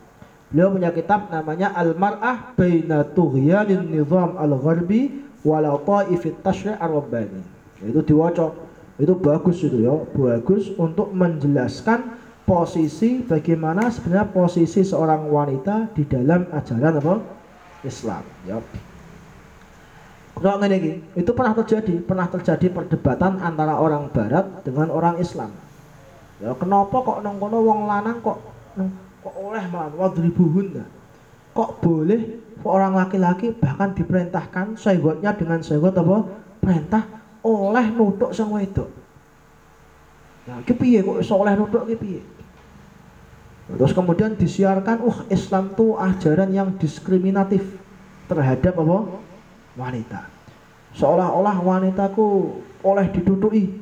[0.48, 7.44] Beliau punya kitab namanya Al-Mar'ah Baina Tughyanin Nizam Al-Gharbi Wala Ta'ifit Tashri' Ar-Rabbani
[7.84, 8.56] Itu diwaca
[8.96, 12.16] Itu bagus itu ya Bagus untuk menjelaskan
[12.48, 17.16] posisi bagaimana sebenarnya posisi seorang wanita di dalam ajaran apa?
[17.84, 18.58] Islam ya.
[20.38, 20.62] Kalau
[21.18, 25.50] itu pernah terjadi, pernah terjadi perdebatan antara orang Barat dengan orang Islam.
[26.38, 28.38] Ya, kenapa kok nongkono wong lanang kok
[29.28, 30.88] kok oleh malah wadribuhunna?
[31.52, 32.22] Kok boleh
[32.64, 36.24] orang laki-laki bahkan diperintahkan saygotnya dengan saygot apa?
[36.64, 37.04] Perintah
[37.44, 38.88] oleh nutuk sang wedok.
[40.48, 42.22] Nah ki piye kok iso oleh nutuk ki piye?
[43.68, 47.68] Terus kemudian disiarkan uh Islam tuh ajaran yang diskriminatif
[48.32, 48.98] terhadap apa?
[49.76, 50.22] Wanita.
[50.96, 53.76] Seolah-olah wanitaku oleh ditutuki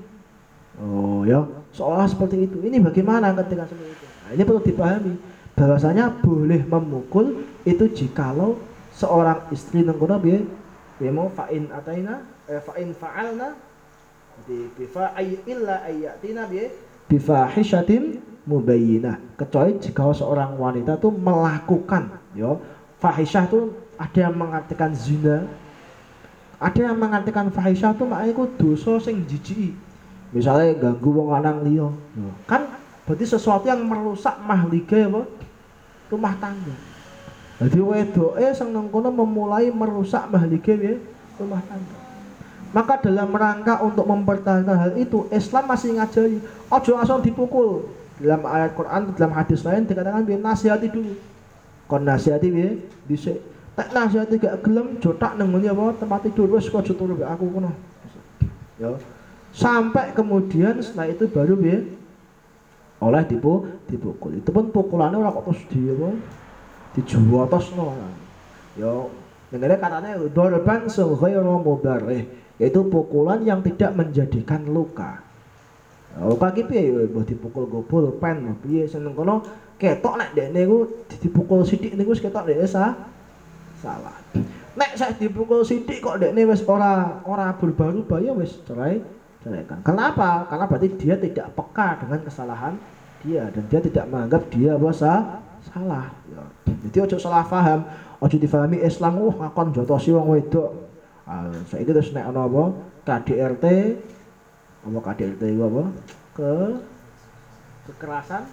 [0.81, 1.45] oh ya.
[1.69, 2.57] Seolah seperti itu.
[2.65, 4.05] Ini bagaimana ketika seperti itu?
[4.09, 8.59] Nah, ini perlu dipahami bahwasanya boleh memukul itu jikalau
[8.91, 10.43] seorang istri nengkono biye
[10.99, 11.31] biye mau?
[11.31, 13.55] Fa'in ataina eh, fa'in fa'alna
[14.43, 16.71] di bifa ay illa ayatina biye
[17.07, 19.39] bifahishatin mubayyinah.
[19.39, 22.59] Kecuali jika seorang wanita tuh melakukan yo.
[22.95, 25.43] Fahisyah tuh ada yang mengartikan zina.
[26.57, 29.75] Ada yang mengartikan fahisyah tuh makanya itu dosa sing jijik
[30.35, 31.87] misalnya ganggu wong lanang liya
[32.43, 32.67] kan
[33.05, 35.21] berarti sesuatu yang merusak mahlike apa?
[36.09, 36.75] Rumah tangga.
[37.55, 40.99] Jadi wedoke sing nang kono memulai merusak mahlike ya
[41.39, 41.97] rumah tangga.
[42.75, 47.87] Maka dalam rangka untuk mempertahankan hal itu Islam masih ngajari ojo langsung dipukul.
[48.19, 51.15] Dalam ayat Quran dalam hadis lain dikatakan biar nasihati dulu.
[51.87, 52.75] Kon nasihati biar
[53.07, 53.31] bisa
[53.79, 57.71] tak nasihati gak gelem jotak nang apa tempat tidur wis kok turu aku kono
[58.75, 58.91] ya.
[59.55, 61.87] Sampai kemudian setelah itu baru biar
[63.03, 64.39] oleh dipu dipukul.
[64.39, 67.57] Itu pun pukulannya orang kok terus di apa?
[67.75, 67.87] No.
[68.75, 68.91] Ya
[69.55, 72.27] ini katanya dorban sungghairu mubarih
[72.59, 75.23] yaitu pukulan yang tidak menjadikan luka.
[76.15, 77.11] Luka ki piye?
[77.11, 78.55] Mbah dipukul go pulpen.
[78.63, 79.43] Piye seneng kono?
[79.75, 80.87] Ketok nek dekne iku
[81.19, 82.95] dipukul sithik niku wis ketok dekne sah
[83.83, 84.15] salah.
[84.79, 89.03] Nek saya dipukul sithik kok dekne wis ora ora berubah-ubah ya wis cerai
[89.45, 89.79] ceraikan.
[89.85, 90.49] Kenapa?
[90.49, 92.73] Karena berarti dia tidak peka dengan kesalahan
[93.21, 95.21] dia dan dia tidak menganggap dia apa sah
[95.69, 96.09] salah.
[96.29, 96.41] Ya.
[96.89, 97.85] Jadi ojo salah paham,
[98.21, 100.69] ojo difahami Islam uh ngakon jotosi wong wedok.
[101.25, 102.63] Ah, saiki terus nek ana apa
[103.05, 103.65] KDRT
[104.85, 105.83] apa KDLT itu apa
[106.37, 106.53] ke
[107.89, 108.45] kekerasan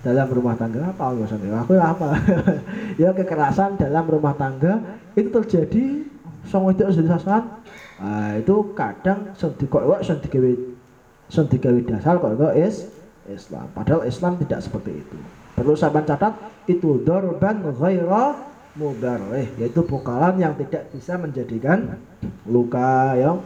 [0.00, 2.08] dalam rumah tangga apa maksudnya aku ya apa
[3.02, 4.80] ya kekerasan dalam rumah tangga
[5.12, 6.08] itu terjadi
[6.48, 7.60] song itu jadi sasaran
[8.04, 10.00] nah, itu kadang sedih kok kok
[11.32, 12.92] sedih gawe dasar kok is
[13.28, 13.72] Islam.
[13.72, 15.16] Padahal Islam tidak seperti itu.
[15.54, 16.34] Perlu saya catat
[16.66, 18.36] itu dorban ghaira
[18.74, 21.96] mubarrih yaitu pukulan yang tidak bisa menjadikan
[22.44, 23.38] luka ya.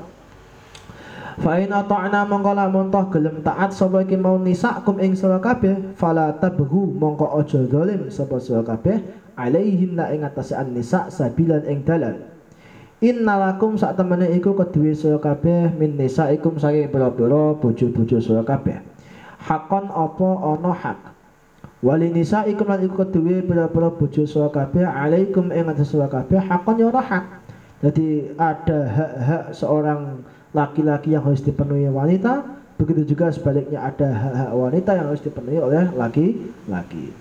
[1.38, 6.34] Fa in ata'na mongko lamun gelem taat sapa iki mau nisakum ing sira kabeh fala
[6.34, 8.98] tabghu mongko aja zalim sapa sira kabeh
[9.38, 12.18] alaihim la ing atase an-nisa sabilan ing dalan
[12.98, 18.82] Innalakum sak temene iku keduwe sira kabeh min nisaikum saking pira-pira bojo-bojo sira kabeh.
[19.38, 20.98] Hakon apa ana hak.
[21.78, 26.82] Wali nisaikum lan iku keduwe pira-pira bojo sira kabeh alaikum ing atase sira kabeh hakon
[26.82, 27.24] ya ana hak.
[27.86, 32.42] Jadi ada hak-hak seorang laki-laki yang harus dipenuhi wanita
[32.82, 37.14] begitu juga sebaliknya ada hak-hak wanita yang harus dipenuhi oleh laki-laki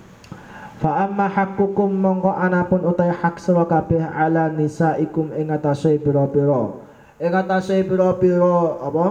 [0.78, 6.78] fa amma hakkukum mongko anapun utai hak sira kabeh ala nisaikum ing atase pira-pira.
[7.18, 9.06] Ing atase pira-pira apa?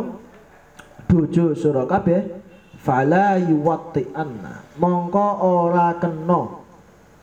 [1.11, 2.47] Bojo sira kabeh.
[2.79, 6.63] Fala yuwatti'anna mongko ora kena.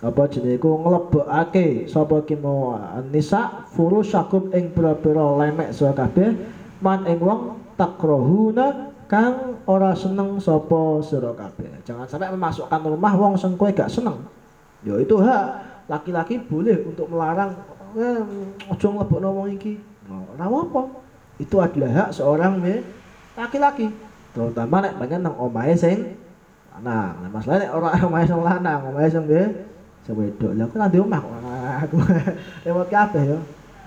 [0.03, 0.83] Apa jenenge iku?
[0.83, 2.75] Nglebokake sapa ki mau
[3.07, 6.35] nisa furusyakum ing pira-pira lemek sira kabeh.
[6.83, 11.85] Man ing wong takrohuna kang ora seneng sapa sira kabeh.
[11.85, 14.25] Jangan sampai memasukkan rumah wong sing kowe gak seneng.
[14.81, 15.45] Ya itu hak
[15.85, 17.53] laki-laki boleh untuk melarang
[17.93, 18.25] eh,
[18.73, 19.77] ojo nglebokno wong iki.
[20.09, 20.81] Ora apa.
[21.37, 22.57] Itu adalah hak seorang
[23.37, 23.93] laki-laki.
[24.33, 26.17] Terutama nek pengen nang omahe sing
[26.73, 27.13] lanang.
[27.21, 29.45] Nah, masalahnya nek ora omahe sing lanang, omahe sing piye?
[30.09, 30.57] Sing wedok.
[30.57, 31.33] Lah aku nang omah kok
[31.85, 31.97] aku
[32.65, 33.37] lewat kabeh ya.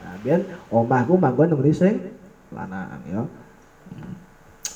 [0.07, 2.15] Nah, biyen omahku manggon nang sing
[2.55, 3.27] lanang ya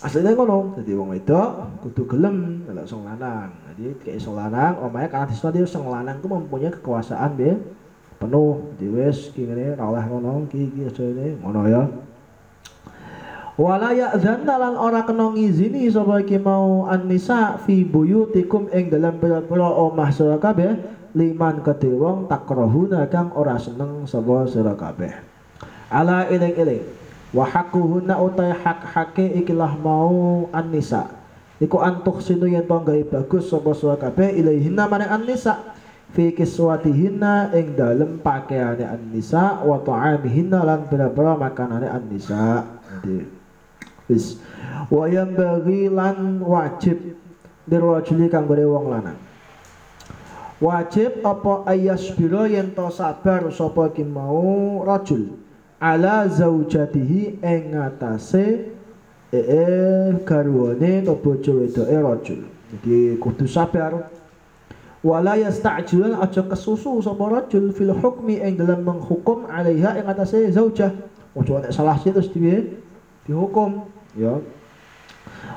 [0.00, 1.48] aslinya ngono jadi wong wedok
[1.84, 3.52] kudu gelem kalau sing lanang.
[3.68, 7.60] Jadi kayak sing lanang omahe karena di dia sing lanang ku mempunyai kekuasaan be
[8.16, 11.04] penuh di wes ki ngene ora oleh ngono ki ki aja
[11.44, 11.82] ngono ya.
[13.60, 19.68] Wala ya'zanna lan ora kena ngizini sapa iki mau an-nisa fi buyutikum ing dalam pira-pira
[19.68, 20.80] omah sira kabeh
[21.12, 25.12] liman kedhe wong takrahuna kang ora seneng sapa sira kabeh.
[25.92, 26.99] Ala iling-iling
[27.30, 31.14] wa haquhunna utai hak-hake ikilah mau an-nisa.
[31.60, 35.76] Iku antuk sinu yen to bagus sapa sira kabeh ilaihinna maring an-nisa.
[36.10, 42.66] Fi kiswatihinna ing dalem pakaiane an-nisa wa ta'amihinna lan pira-pira makanane an-nisa.
[44.90, 47.14] Wa bagi lan wajib
[47.70, 49.20] dirwajuli kang wong lanang.
[50.58, 55.38] Wajib apa ayas biro yen to sabar sapa ki mau rajul
[55.80, 58.68] ala zaujatihi ing ngatasé
[59.32, 62.40] eh garwane to bojo wedoke rajul.
[62.70, 64.12] Jadi kudu sabar.
[65.00, 70.06] Wala yasta'jilan aja kesusu sapa rajul fil hukmi ing dalam menghukum alaiha ing
[70.52, 70.92] zaujah.
[71.32, 72.44] Ojo nek salah sih terus di
[73.24, 74.36] dihukum ya.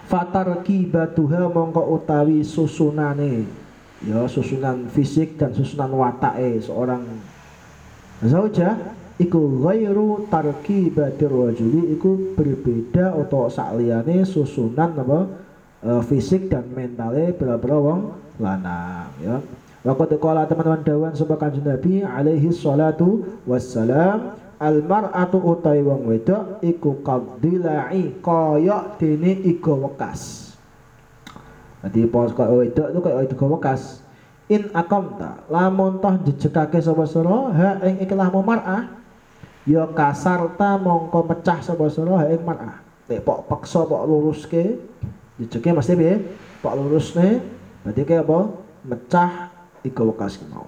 [0.07, 3.43] Fatar kibatuha mongko utawi susunane
[4.03, 7.03] ya susunan fisik dan susunan watake seorang
[8.21, 8.75] zauja
[9.21, 15.19] iku ghairu tarkibatir rajuli iku berbeda atau sakliyane susunan apa
[15.85, 17.99] e, fisik dan mentale bela-bela wong
[18.41, 19.37] lanang ya
[19.83, 26.63] Waqad qala teman-teman dawan sebab kanjeng Nabi alaihi salatu wassalam al mar'atu utai wong wedok
[26.63, 30.55] iku qadilai kaya dene iga wekas.
[31.83, 33.99] Dadi pos kaya wedok itu kaya iga wekas.
[34.47, 39.02] In akamta lamun toh jejekake sapa sira ha ing ikhlas mar'ah
[39.63, 42.81] ya kasarta mongko pecah sapa sira ing mar'ah.
[43.07, 44.79] Nek pok paksa pok luruske
[45.39, 46.15] jejeke mesti piye?
[46.63, 47.43] Pok lurusne
[47.83, 48.39] berarti kaya apa?
[48.83, 49.53] Mecah
[49.83, 50.67] iku wekas mau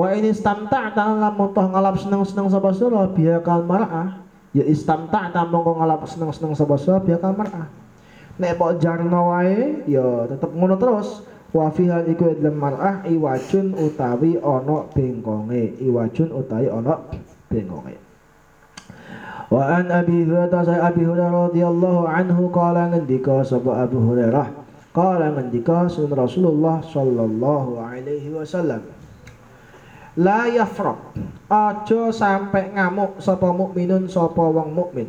[0.00, 4.22] wa ini istamta'ta lamun toh ngalap seneng-seneng sapa sira biya kal mar'ah
[4.56, 7.68] ya istamta'ta mongko ngalap seneng-seneng sapa sira biya kal mar'ah
[8.40, 11.20] nek pok jarno wae ya tetep ngono terus
[11.52, 16.96] wa fiha iku dalam mar'ah iwajun utawi ana bengkonge iwajun utawi ana
[17.52, 17.99] bengkonge
[19.50, 25.30] Wa an Abi Hurairah saya Abi Hurairah radhiyallahu anhu qala ngendika sapa Abu Hurairah Qala
[25.38, 28.82] ngendika sun Rasulullah sallallahu alaihi wasallam.
[30.18, 31.14] La yafraq.
[31.46, 35.06] Aja sampai ngamuk sapa mukminun sapa wong mukmin.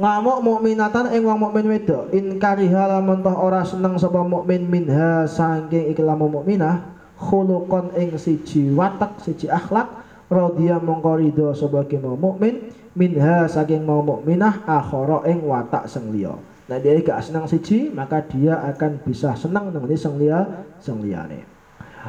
[0.00, 2.08] Ngamuk mukminatan ing wong mukmin wedok.
[2.16, 6.88] In kariha lamun ora seneng sapa mukmin minha saking iklam mukminah
[7.20, 9.92] khuluqan ing siji watak siji akhlak
[10.32, 11.84] radhiya mongko ridho sapa
[12.16, 16.38] mukmin minha saking mau mukminah akhara ing watak sing liya.
[16.64, 21.44] Nah dia gak senang siji maka dia akan bisa senang dengan sing liya sing liyane.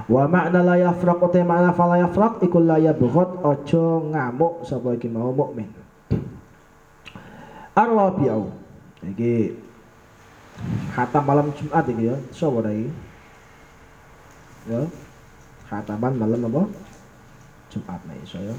[0.05, 5.07] Wa makna la yafraq uta makna fala yafraq iku la yabghad aja ngamuk sapa iki
[5.07, 5.71] mau mukmin.
[7.75, 8.51] Arwabiau.
[9.03, 9.55] Iki
[10.95, 12.15] khatam malam Jumat iki ya.
[12.31, 12.91] Sapa iki?
[14.67, 14.81] Ya.
[15.65, 16.63] Khataman malam apa?
[17.73, 18.55] Jumat nih iso ya.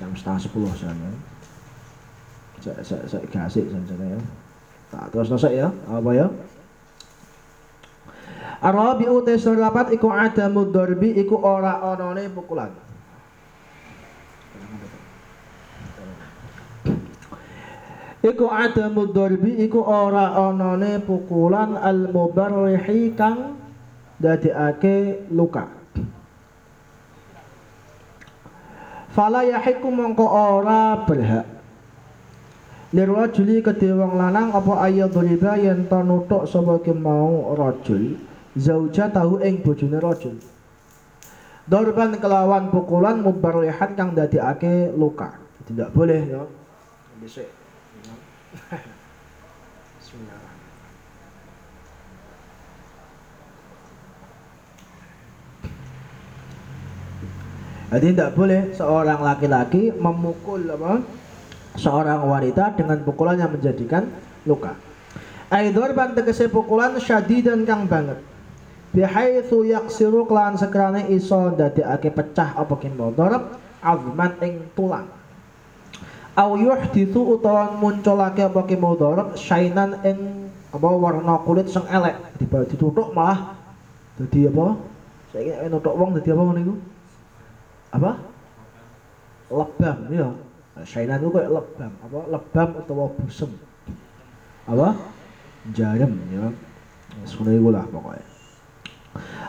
[0.00, 1.12] Jam setengah sepuluh sana.
[2.64, 4.20] Saya saya saya kasih saja ya.
[4.88, 6.26] Tak terus nasi ya apa ya?
[8.64, 12.72] Arabi utai surapat iku ada mudorbi iku ora onone pukulan.
[18.20, 23.56] Iku ada mudorbi iku ora onone pukulan al mubarrihi kang
[24.20, 25.79] ake luka
[29.10, 31.46] Fala yahiku mongko ora berhak
[32.90, 38.18] Lirwajuli kedhe wong lanang apa ayat duriba yen to nuthuk sapa ki mau rajul
[38.58, 40.34] zauja tahu ing bojone rajul.
[41.70, 45.38] Dorban kelawan pukulan mubarrihan kang dadekake luka.
[45.70, 46.42] Tidak boleh ya.
[47.22, 47.46] Besok.
[57.90, 61.02] Jadi tidak boleh seorang laki-laki memukul apa?
[61.78, 64.10] seorang wanita dengan pukulan yang menjadikan
[64.46, 64.74] luka.
[65.50, 68.18] Aidor ban tegese pukulan syadidan kang banget.
[68.90, 75.06] Bihaitsu yaksiru kelawan sekerane iso ndadekake pecah apa kin darab azman ing tulang.
[76.34, 83.14] Au yuhditsu utawa munculake apa kin darab syainan ing apa warna kulit sing elek dituthuk
[83.14, 83.58] malah
[84.18, 84.78] dadi apa?
[85.30, 86.74] Saiki nek nuthuk wong dadi apa iku?
[87.90, 88.18] Apa?
[89.50, 90.28] Lebam ya.
[90.80, 93.52] Syainan itu kayak lebam, apa lebam atau busem,
[94.64, 94.96] apa
[95.76, 96.48] jarum ya,
[97.28, 98.24] sunai lah pokoknya.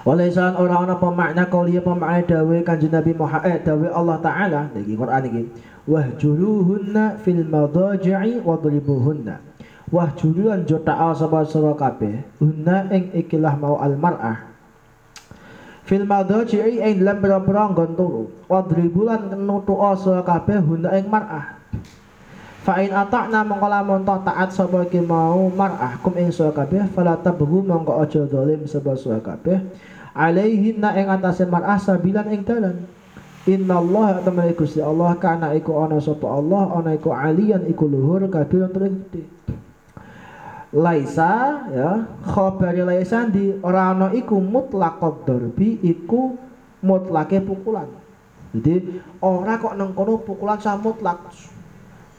[0.02, 4.62] Walaisan orang orang pemakna kau lihat pemakna dawe kanjeng Nabi Muhammad eh, dawe Allah Taala
[4.74, 5.44] dari Quran ini.
[5.86, 9.38] Wahjuruhunna fil madaji'i wadribuhunna.
[9.94, 12.26] Wahjuruan jota sabah sabah kape.
[12.42, 14.51] Hunna ing ikilah mau al mar'ah
[15.92, 21.60] fil madaji'i ing dalam pira-pira nggon turu wadribulan nutu'a sira kabeh hunda ing mar'ah.
[22.64, 27.20] Fa in ata'na mongko lamun taat sapa iki mau mar'ah kum ing sira kabeh fala
[27.20, 29.60] tabghu mongko aja zalim sapa sira kabeh.
[30.16, 32.88] Alaihinna ing atase mar'ah sabilan ing dalan.
[33.52, 38.32] Inna Allah teman Gusti Allah kana iku ana sapa Allah ana iku alian iku luhur
[38.32, 39.28] kabeh gede
[40.72, 41.90] laisa ya
[42.24, 46.40] khabari laisa di ora ana iku mutlaqad darbi iku
[46.80, 47.92] mutlake pukulan
[48.56, 51.28] jadi ora kok nang kono pukulan sa mutlak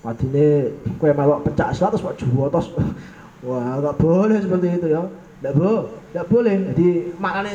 [0.03, 2.75] Padine kowe melok pencak 100 kok juwotos.
[3.47, 5.07] Wah, enggak boleh seperti itu ya.
[5.39, 6.55] Enggak boleh, enggak boleh.
[6.75, 6.89] Jadi
[7.23, 7.53] maknane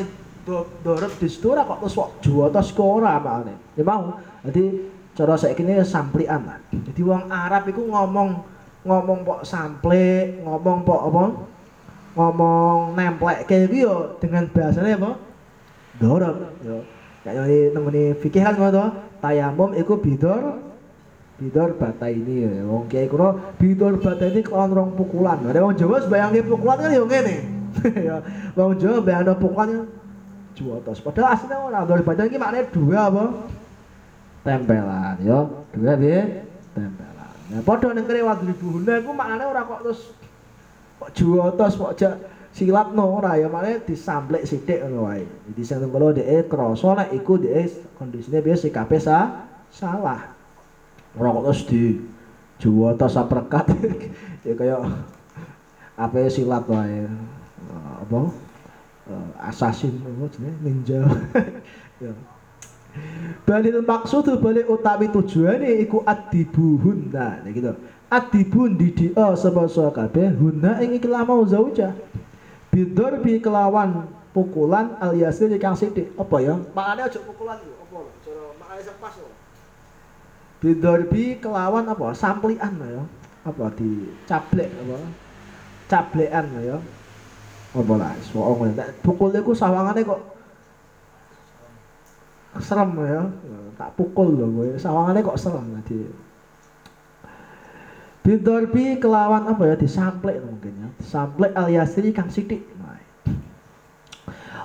[0.79, 3.75] dorep di situ ora kok terus kok juwotos kok ora maknane.
[3.75, 4.15] Ya mau.
[4.47, 4.63] Jadi
[5.11, 6.59] cara saiki ini samplian lah.
[6.71, 8.29] Jadi wong Arab iku ngomong
[8.87, 11.23] ngomong pok sample, ngomong pok apa?
[12.17, 15.11] ngomong nemplek kayak gitu dengan bahasanya apa?
[16.01, 16.37] Dorong.
[16.65, 16.81] Yo
[17.21, 18.89] kayak ini nemeni fikih kan ngono
[19.21, 20.57] tayamum iku bidor
[21.37, 25.45] bidor bata ini ya wong kiai kuno bidor bata ini kawan rong pukulan.
[25.45, 27.37] Ada wong Jawa sebayangin pukulan kan yo ngene.
[28.07, 28.17] Ya
[28.57, 29.85] wong Jawa bayangin pukulan
[30.57, 33.23] juotos padahal aslinya orang dor bata ini maknanya dua apa?
[34.41, 35.15] Tempelan.
[35.21, 36.09] Yo dua bi
[36.73, 37.06] tempelan
[37.47, 40.01] nah padha ning kene wadribu huna iku maknane ora kok terus
[40.99, 42.13] kok juotos kok jak
[42.51, 43.47] silat no ora ya.
[43.47, 45.23] Maknane disamplek sithik ngono wae.
[45.23, 50.33] Jadi sing kalau dhek krasa nek iku dhek kondisine biasa sikape sa salah.
[51.15, 51.81] Ora kok terus di
[52.57, 53.69] juotos saprekat
[54.47, 54.75] ya kaya
[55.95, 57.05] apa silat wae.
[58.03, 58.19] Apa?
[59.39, 60.99] Assassin apa jenenge ninja.
[61.97, 62.13] Ya
[63.47, 67.07] Balil maksud balik utawi tujuane iku adibuhun.
[67.15, 67.71] Nah, gitu.
[68.07, 71.95] Adibun didia sapa kabeh hunna ing ikilah mau zauja.
[72.71, 76.11] Bidor bi kelawan pukulan al yasir kang sithik.
[76.19, 76.55] Apa ya?
[76.75, 77.99] Makane aja pukulan yo, apa?
[78.23, 79.31] Cara makane sing pas lho.
[80.59, 82.11] Bidor bi kelawan apa?
[82.15, 83.03] Samplian ya.
[83.47, 84.97] Apa di cablek apa?
[85.87, 86.77] Cablekan ya.
[87.75, 90.36] Apa lah, soalnya pukul iku sawangane kok
[92.63, 93.21] serem ya.
[93.77, 96.01] Tak pukul loh gue sawangannya kok serem tadi.
[98.25, 99.75] Bidorbi kelawan apa ya?
[99.77, 100.87] Disamplek mungkin ya.
[100.99, 102.63] Disamplek aliasiri kang sidik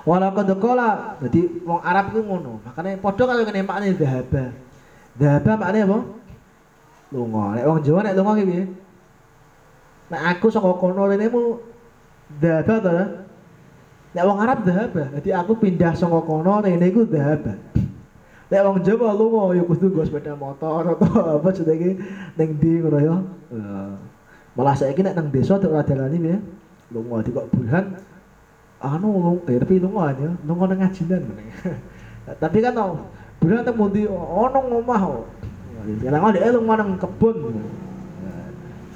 [0.03, 2.59] Walau kola jadi wong Arab itu ngono.
[2.59, 4.51] Makanya podo kalau kena maknanya dahaba
[5.15, 5.99] dahaba maknanya apa?
[7.15, 7.55] Lunga.
[7.55, 8.67] Nek wong Jawa nek lunga gitu
[10.13, 11.57] nek aku saka kono rene mu
[12.37, 12.93] dahaba to
[14.13, 17.57] nek wong Arab dahaba jadi aku pindah saka kono rene iku dahaba
[18.53, 21.97] Nek wong Jawa lunga ya kudu nggo sepeda motor atau apa jenenge
[22.37, 23.15] ning ndi ngono ya.
[24.53, 26.37] Malah saiki nek nang desa tek ora dalani piye.
[26.93, 27.97] Lunga di kok bulan
[28.77, 31.23] anu eh tapi lunga aja, lunga nang ngajinan
[32.45, 33.09] Tapi kan tau
[33.41, 35.25] bulan tek mundi ono ngomah kok.
[36.05, 37.57] Kadang dia lunga nang kebun.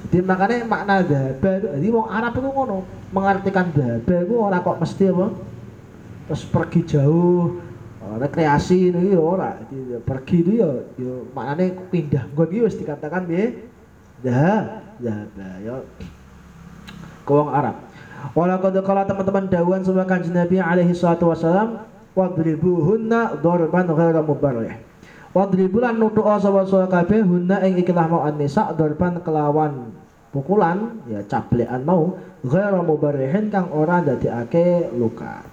[0.08, 2.80] Jadi makanya makna daba itu, jadi wong Arab itu ngono,
[3.12, 5.26] mengartikan daba itu orang kok mesti apa?
[6.30, 7.60] Terus pergi jauh,
[8.16, 9.60] rekreasi ini ya ora.
[10.08, 12.24] Pergi itu ya ya maknane pindah.
[12.32, 13.68] Nggon iki dikatakan piye?
[14.24, 15.76] Dah dah ya
[17.28, 17.76] ke wong Arab.
[18.32, 21.86] Wala qad qala teman-teman dawuhan sama kanjeng Nabi alaihi salatu wasalam
[22.16, 24.74] wadribuhunna darban ghaira mubarrih.
[25.36, 29.92] Wadribu lan nutu'a sapa kabeh hunna ing ikilah mau an-nisa darban kelawan
[30.34, 35.46] pukulan ya cablean mau ghaira mubarrihin kang ora ndadekake luka.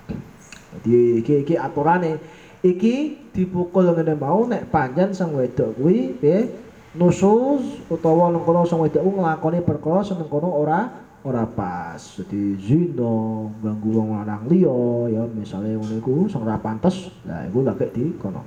[0.81, 2.17] Jadi iki iki aturane
[2.65, 6.49] iki dipukul ngene mau nek panjen sang wedok kuwi piye
[6.97, 10.89] nusus utawa nang kono sang wedok nglakoni perkara sing kono ora
[11.21, 12.01] ora pas.
[12.01, 17.13] Jadi zina ganggu wong lanang liya ya misale ngono iku sing ora pantes.
[17.29, 17.61] Lah iku
[17.93, 18.41] di kono.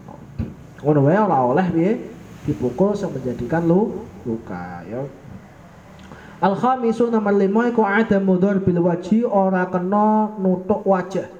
[0.83, 1.91] Ngono wae ora oleh piye
[2.43, 5.07] dipukul sing menjadikan lu luka ya.
[6.39, 11.38] Al khamisu nomor 5 iku ada mudhar bil wajhi ora kena nutuk wajah.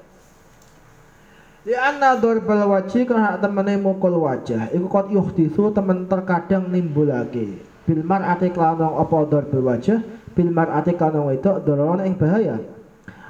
[1.69, 4.73] Di anna dorbal wajhi karena temene mukul wajah.
[4.73, 7.61] Iku kot yuhditsu temen terkadang nimbulake.
[7.85, 10.01] Bil mar'ati kelawan apa dorbal wajah?
[10.33, 12.57] Bil mar'ati kelawan itu doron ing bahaya.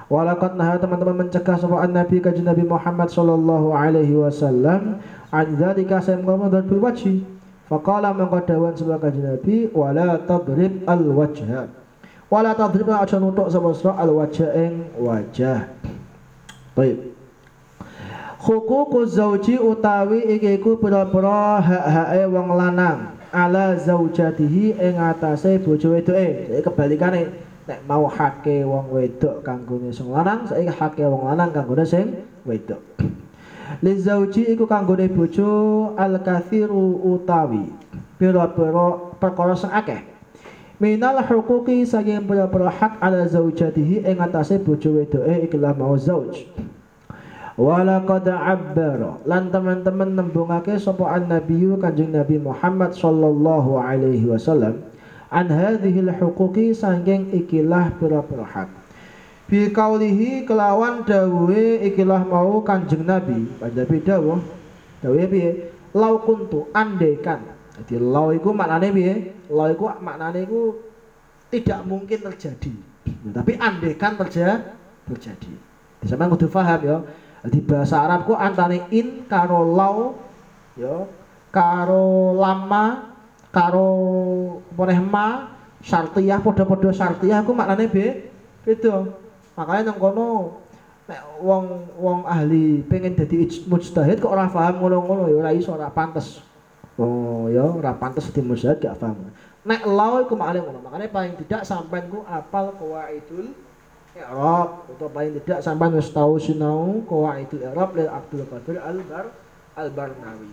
[0.07, 5.03] Walakat nah teman-teman mencegah sapa Nabi kajian Nabi Muhammad sallallahu alaihi wasallam
[5.35, 7.27] an dzalika sayam qawma dorbal wajhi.
[7.67, 11.67] Faqala mangko dawan sapa kajian Nabi wala tadrib al wajha.
[12.31, 15.67] Wala tadrib aja nutuk sapa al wajha ing wajah.
[16.71, 17.08] Baik
[18.39, 26.47] Hukuku zauji utawi iki iku pira-pira hak-hake wong lanang ala zaujatihi ing atase bojo wedoke.
[26.47, 27.21] Jadi kebalikane
[27.67, 32.79] nek mau hake wong wedok kanggone sing lanang, saiki hake wong lanang kanggone sing wedok.
[33.83, 37.67] Li zauji iku kanggone bojo al kathiru utawi
[38.15, 39.99] pira-pira perkara sing akeh.
[40.79, 46.47] Minal hukuki saking pira-pira hak ala zaujatihi ing atase bojo wedoke ikilah mau zauj.
[47.59, 54.79] Walaqad abbara lan teman-teman nembungake sapa annabiyyu Kanjeng Nabi Muhammad sallallahu alaihi wasallam
[55.27, 58.71] an hadhil huquqi sangking ikilah pira-pira hak.
[59.51, 64.39] Bi kaulihi kelawan dawuhe ikilah mau Kanjeng Nabi, Nabi dawuh.
[65.03, 65.51] Dawuhe piye?
[65.91, 67.43] Lau kuntu andaikan.
[67.75, 69.35] Jadi lau iku maknane piye?
[69.51, 70.79] Lau iku maknane iku
[71.51, 72.71] tidak mungkin terjadi.
[73.35, 74.63] Tapi andaikan terjadi
[75.11, 75.51] terjadi.
[76.07, 76.97] Sampeyan kudu paham ya
[77.47, 80.19] di bahasa Arab ku antane in karo lau
[80.75, 81.07] ya
[81.55, 83.15] karo lama
[83.49, 83.87] karo
[84.75, 88.29] boleh ma syartiyah podo-podo syartiyah ku maknane be
[88.67, 89.07] beda.
[89.55, 90.27] Makanya nang kono
[91.09, 91.65] nek wong
[91.97, 96.43] wong ahli pengen dadi mujtahid kok ora paham ngono-ngono ya ora iso ora pantes.
[96.99, 99.31] Oh ya ora pantes dadi mujtahid gak paham.
[99.65, 103.51] Nek law iku maling ngono makanya paling tidak sampean ku apal qawaidul
[104.19, 109.25] i'rab atau paling tidak sampean wis tau sinau qawaidul i'rab lil Abdul Qadir Al-Bar
[109.79, 110.51] Al-Barnawi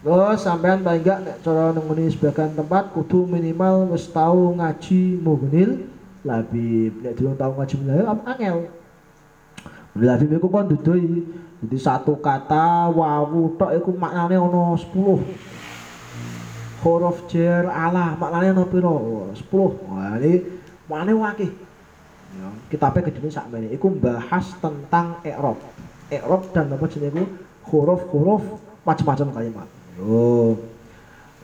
[0.00, 5.84] Terus sampean paling gak nek cara nemuni sebagian tempat kudu minimal wis tau ngaji Mughnil
[6.24, 7.04] Labib.
[7.04, 8.56] Nek durung tau ngaji Mughnil Labib angel.
[9.92, 10.72] Mughnil Labib iku kon
[11.60, 14.88] jadi satu kata wawu tok iku maknane ana 10.
[16.80, 18.96] Huruf jer ala maknane ana pira?
[19.36, 19.36] 10.
[19.84, 20.40] Wah ini
[20.88, 21.52] maknane wakih.
[22.30, 25.58] Ya, kitabe kedene sakmene iku bahas tentang i'rab.
[26.10, 27.26] I'rab dan apa jenenge
[27.66, 29.68] huruf-huruf macam-macam kalimat.
[29.98, 30.54] Yo.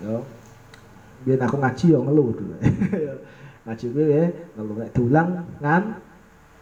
[0.02, 0.16] Yo.
[1.26, 2.54] Biar aku ngaji yo ngeluh dulu.
[3.66, 5.82] ngaji gue ya ngeluh nek dulang ngan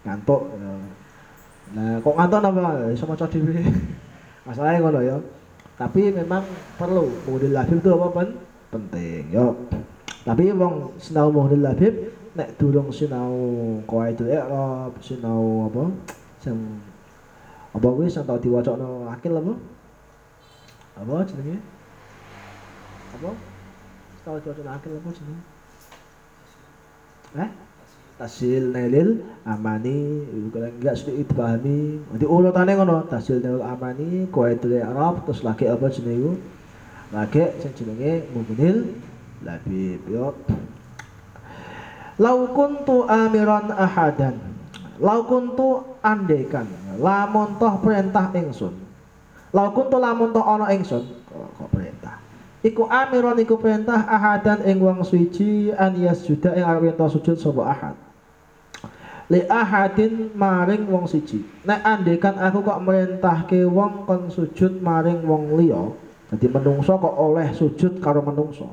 [0.09, 0.43] ngantuk.
[1.75, 2.65] Nah, kok ngantuk napa?
[2.93, 3.61] Iso maca dhewe.
[4.49, 5.17] Masalahnya ngono ya.
[5.77, 6.45] Tapi memang
[6.81, 8.29] perlu model labib itu apa pen?
[8.75, 9.55] penting yo.
[10.27, 11.95] Tapi wong sinau model labib
[12.35, 13.35] nek durung sinau
[13.87, 15.85] qawaidul i'rab, sinau apa?
[16.43, 16.57] Sing
[17.75, 19.53] apa kuwi sing tau diwacana akil apa?
[20.99, 21.59] Apa jenenge?
[23.15, 23.31] apa
[24.27, 25.25] tahu cuaca akil apa sih
[27.35, 27.51] eh
[28.15, 35.47] tasil nailil amani enggak sedikit pahami nanti urutannya ngono tasil nailil amani itu arab terus
[35.47, 36.39] lagi apa jenenge
[37.15, 38.99] lagi sing jenenge mubnil
[39.47, 40.35] labib yo
[42.21, 44.39] lau kuntu amiran ahadan
[45.03, 46.67] lau kuntu andekan
[46.99, 48.75] lamun toh perintah ingsun
[49.51, 52.25] lau kuntu lamun toh ana ingsun kok perintah
[52.65, 57.93] Iku amiron iku perintah ahadan ing wong suci an yasjuda ing arep sujud sapa ahad.
[59.29, 61.45] Li ahadin maring wong siji.
[61.65, 65.93] Nek andekan aku kok merintahke wong kon sujud maring wong liya,
[66.33, 68.73] dadi menungso kok oleh sujud karo menungso.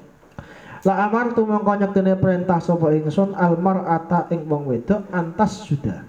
[0.82, 6.02] La amar tu mongko nyektene perintah sapa ingsun almar ata ing wong wedok antas juda.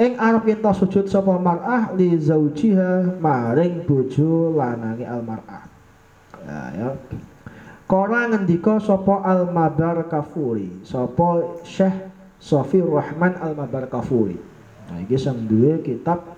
[0.00, 5.64] Ing arep ento sujud sapa mar'ah li zaujiha maring bojo lanange almar'ah.
[6.46, 6.88] Ya, ya.
[7.88, 14.36] Kora ngendika sapa Al Mabar Kafuri, sapa Syekh Sofi Rahman Al Mabar Kafuri.
[14.88, 16.36] Nah, iki sing duwe kitab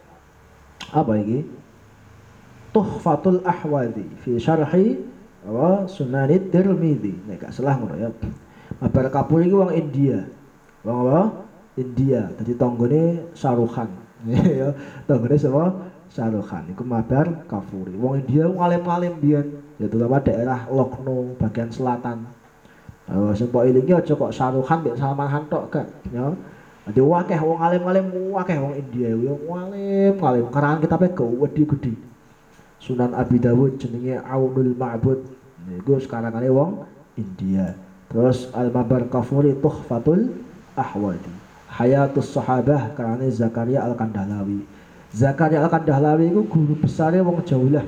[0.91, 1.47] apa iki?
[2.71, 4.99] Tuhfatul Ahwadi fi syarhi
[5.47, 7.17] apa Sunanid Tirmidzi.
[7.29, 8.09] Nek gak salah ngono ya.
[8.81, 10.29] Mabar Kafuri iki wong India.
[10.85, 11.23] Wong apa?
[11.81, 12.29] India.
[12.37, 13.89] Dadi tanggane Saruhan.
[14.61, 14.77] ya,
[15.09, 15.65] tanggane sapa?
[16.12, 16.69] Saruhan.
[16.71, 17.97] Iku Mabar Kafuri.
[17.97, 19.47] Wong India ngalim-alim biyen
[19.81, 22.29] ya terutama daerah Lokno bagian selatan
[23.35, 26.31] sing mbok ilingi aja kok Saruhan mbek Salman Han tok gak ya
[26.91, 31.93] Jadi wakeh wong alim-alim wakeh wong India yo alim alim karangan kita pe wedi gede
[32.81, 35.20] Sunan Abi Dawud jenenge Aunul Ma'bud.
[35.69, 36.89] Niku sekarang kali wong
[37.20, 37.77] India.
[38.09, 40.35] Terus Al Mabar Kafuri Tuhfatul
[40.74, 41.31] Ahwadi
[41.70, 44.66] Hayatus Sahabah karena Zakaria Al Kandalawi
[45.15, 47.86] Zakaria Al Kandalawi itu guru besarnya wong Jawa lah.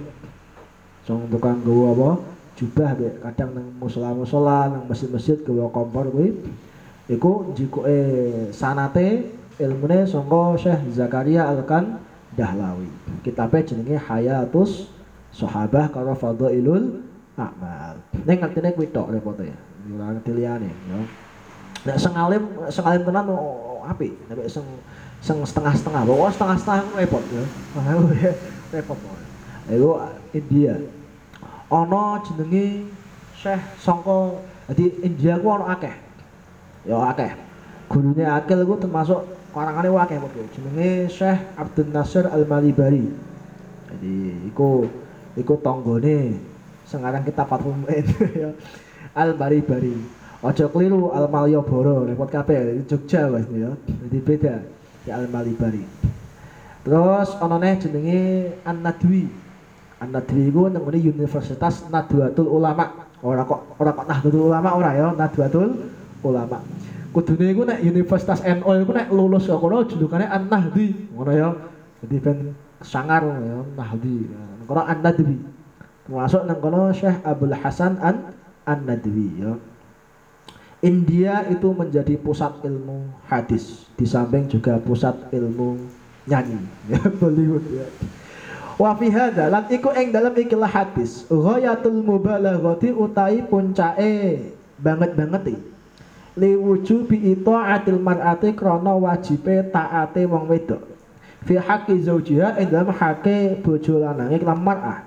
[1.02, 2.10] Song tukang gawa apa?
[2.54, 3.08] Jubah be.
[3.18, 6.38] Kadang nang musola-musola nang masjid-masjid gawa kompor kuwi.
[7.10, 7.98] Iku jikuke
[8.54, 9.26] sanate
[9.58, 11.98] ilmune sangka Syekh Zakaria Al-Kan
[12.32, 12.88] Dahlawi.
[13.22, 14.88] Kitabe jenenge Hayatus
[15.32, 17.04] Sahabah karo Fadhailul
[17.36, 17.96] A'mal.
[18.28, 19.48] Ning ngertine kuwi tok repote.
[19.88, 21.00] Ora ngerti liyane ya.
[21.82, 24.12] Nek sing alim, sing alim tenan oh, apik.
[24.28, 24.62] Nek sing
[25.22, 27.44] sing setengah-setengah, bawa setengah-setengah repot ya.
[28.74, 28.98] repot.
[29.70, 29.90] Iku
[30.36, 30.74] India.
[31.72, 32.92] Ana jenenge
[33.32, 34.38] Syekh sangka
[34.68, 35.94] dadi India ku ana akeh.
[36.84, 37.32] Ya akeh.
[37.88, 40.42] Gurune akil ku termasuk karangane akeh padha.
[40.56, 43.06] Jenenge Syekh Abdul Nasir Al-Malibari.
[43.92, 44.16] Jadi
[44.48, 44.88] iku
[45.36, 46.40] iku tanggane
[46.88, 48.06] sengarang kita Muin
[48.42, 48.50] ya.
[49.12, 49.94] Al-Baribari.
[50.42, 53.70] Aja keliru Al-Malyoboro, repot kabeh Jogja wis ya.
[53.86, 54.54] Jadi beda
[55.06, 55.84] ya Al-Malibari.
[56.82, 58.20] Terus ana neh jenenge
[58.66, 59.30] An-Nadwi.
[60.02, 63.06] An-Nadwi iku nang Universitas Nadwatul Ulama.
[63.22, 65.70] Ora kok ora kok Nahdlatul Ulama ora ya, Nadwatul
[66.26, 66.58] Ulama.
[67.12, 71.48] Kudune iku nek Universitas NU iku nek lulus kok kono julukannya An-Nahdi, ngono ya.
[72.00, 72.38] Jadi ben
[72.80, 74.32] sangar ya Nahdi.
[74.64, 75.36] Kono An-Nadwi.
[76.08, 78.32] Termasuk nang kono Syekh Abdul Hasan An
[78.64, 79.52] An-Nadwi ya.
[80.82, 85.78] India itu menjadi pusat ilmu hadis, di samping juga pusat ilmu
[86.26, 86.58] nyanyi,
[86.90, 87.86] ya Bollywood ya.
[88.82, 94.50] Wa fi hadza lan iku ing dalam ikilah hadis ghayatul mubalaghati utai puncake
[94.82, 95.54] banget banget
[96.36, 100.82] li wujubi itaatil mar'ati krana wajibe taate wong wedok
[101.44, 104.98] fi haqqi zaujiha ing dalam haqqe bojo lanange lan mar'ah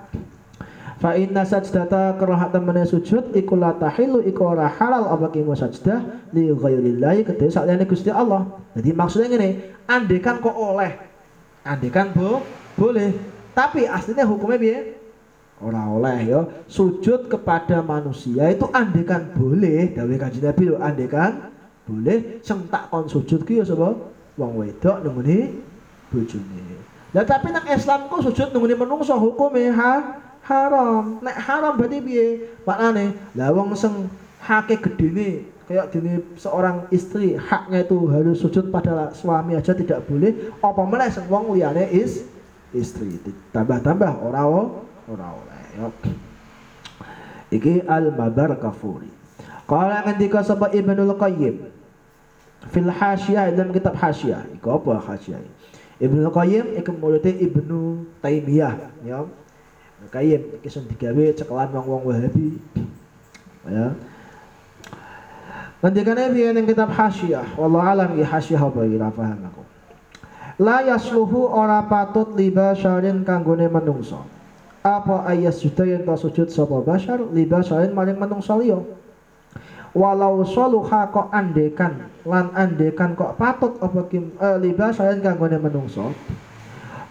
[0.96, 6.32] Fa inna sajdata kerahat temene sujud iku la tahilu iku ora halal apa ki sajdah
[6.32, 8.48] li ghairillahi kedhe saliyane Gusti Allah.
[8.72, 10.96] Jadi maksudnya ngene, andekan kok oleh.
[11.68, 12.40] Andekan bo
[12.80, 13.12] boleh.
[13.52, 14.95] Tapi aslinya hukumnya piye?
[15.64, 16.40] Ora oleh ya.
[16.68, 21.48] Sujud kepada manusia itu andekan boleh, dawuh Kanjeng Nabi lho, andekan
[21.88, 23.96] boleh sing tak kon sujud ki ya sapa?
[24.36, 25.48] Wong wedok nunggu
[26.12, 26.64] bojone.
[27.16, 31.24] Lah tapi nang Islam kok sujud nunggu menungso hukume ha haram.
[31.24, 32.26] Nek haram berarti piye?
[32.68, 34.12] Maknane, lah wong sing
[34.44, 40.54] hake gedene kayak gini seorang istri haknya itu harus sujud pada suami aja tidak boleh
[40.62, 42.22] apa mana sing wong liyane is
[42.70, 43.18] istri
[43.50, 44.46] tambah-tambah ora
[45.06, 45.86] ora oleh ya
[47.50, 49.10] iki al mabar kafuri
[49.66, 51.70] qala ketika sapa Ibnul Qayyim
[52.70, 55.42] fil hasyiyah dalam kitab hasyiyah iku apa hasyiyah
[56.02, 59.24] Ibnul Qayyim iku muridé Ibnu Taimiyah ya
[60.12, 62.60] Qayyim iki sing digawe cekelan wong-wong Wahabi.
[63.66, 63.96] Ya.
[65.82, 69.62] Ngendikane piye ning kitab Hasyiyah, wallahu alam ya Hasyiyah apa ora paham aku.
[70.56, 74.24] La yasluhu ora patut liba syarin kanggone menungso.
[74.86, 78.78] Apa ayas juta yang tak sujud sapa basyar liba syarin maring menungso liya.
[79.90, 86.14] Walau soluha kok andekan lan andekan kok patut apa kim eh, liba syarin kanggone menungso?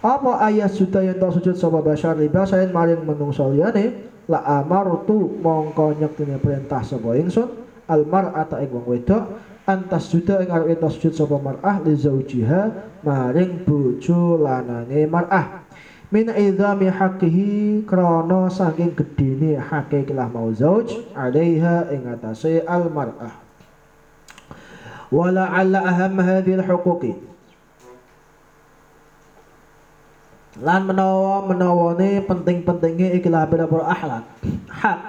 [0.06, 5.98] Apa sudah yang tak sujud sama basyar liba saya maring menungso liyane la amartu mongko
[5.98, 7.50] nyektine perintah sapa ingsun
[7.90, 9.34] al mar'ata ing wedok
[9.66, 12.62] antas juda ing arep sujud sapa mar'ah li zaujiha
[13.02, 15.65] maring bojo lanange mar'ah
[16.10, 23.46] min idami haqqihi krana saking gedene hake kelah mau zauj alaiha ing atase al mar'ah
[25.10, 27.14] wala alla aham hadhil huquqi.
[30.56, 34.24] Lan menawa menawane penting-pentinge ikilah pira-pira akhlak
[34.72, 35.00] hak.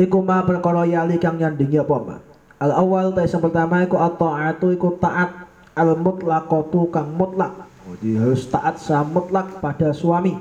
[0.00, 2.16] Iku ma perkara yali kang nyandingi apa ma?
[2.56, 5.44] Al awal ta pertama iku at-ta'atu iku taat
[5.76, 7.68] al mutlaqatu kang mutlak
[8.02, 10.34] jadi harus taat sa mutlak pada suami.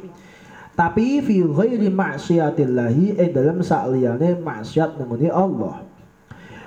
[0.73, 5.85] Tapi fi ghairi ma'siyatillahi eh dalam sakliyane maksiat nemuni Allah.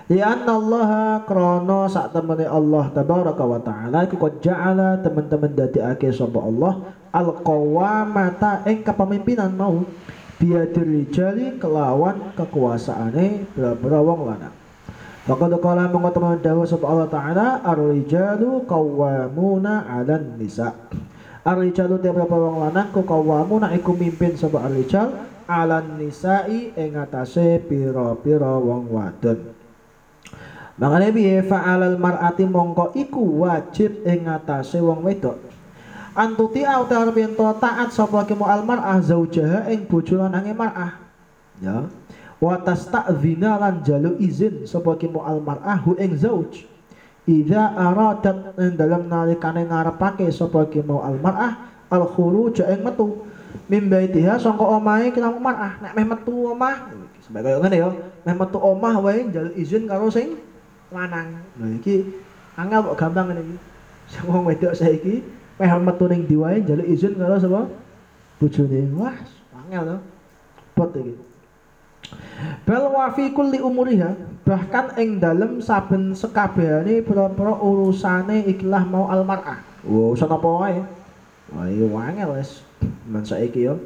[0.06, 6.38] Lian Allah krono saat temani Allah tabaraka wa taala iku qad ja'ala teman-teman ake sapa
[6.38, 9.82] Allah al qawamata ing kepemimpinan mau.
[10.38, 14.63] Biadir jali kelawan kekuasaane bra-bra wong lanang.
[15.24, 20.76] Faqad qala teman dawuh sapa Allah taala ar-rijalu qawwamuna 'alan nisa.
[21.40, 25.16] Ar-rijalu te bra wong lanang ku qawwamuna iku mimpin sapa ar-rijal
[25.48, 29.56] 'alan nisa'i ing atase pira-pira wong wadon.
[30.74, 35.38] Makanya piye fa'alal mar'ati mongko iku wajib ing ngatasé wong wedok.
[36.12, 41.00] Antuti au arep taat sapa ki al mar'ah zaujaha ing bojo lanange mar'ah.
[41.62, 41.88] Ya.
[42.42, 46.66] Wa tasta'zina lan jalu izin sapa ki al mar'ah hu ing zauj.
[47.24, 51.52] Idza aradat ing dalem nalikane ngarepake sapa ki al mar'ah
[51.88, 53.22] al khuruj ing metu
[53.70, 56.90] mim baitiha sangka omahe kira mar'ah nek meh metu omah
[57.22, 57.88] sebagai ngene ya
[58.26, 60.36] meh metu omah wae jalu izin karo sing
[60.92, 61.40] lanang.
[61.56, 62.04] Lha iki
[62.58, 63.56] angel kok gampang ngene iki.
[64.10, 65.24] Sing wong wedok saiki
[65.56, 67.60] meh metu ning diwae njaluk izin karo sapa?
[68.42, 68.90] Bojone.
[68.98, 69.16] Wah,
[69.64, 69.96] angel to.
[70.76, 71.14] Bot iki.
[72.64, 79.60] Bal wa fi kulli umuriha bahkan ing dalem saben sekabehane pira-pira urusane ikhlah mau almar'ah.
[79.84, 80.80] Wah, urusan apa wae.
[81.52, 82.64] Wah, iya wangel wis.
[83.08, 83.80] Men saiki yo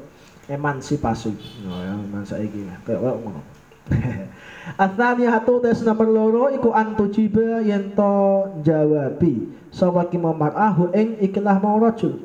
[0.51, 1.35] emansipasi.
[1.67, 3.43] Oh ya, men saiki kayak ngono.
[5.33, 11.81] hatu tes nomor loro iku antujiba yen to jawabi sapa ki mar'ahu ing ikilah mau
[11.81, 12.21] rajul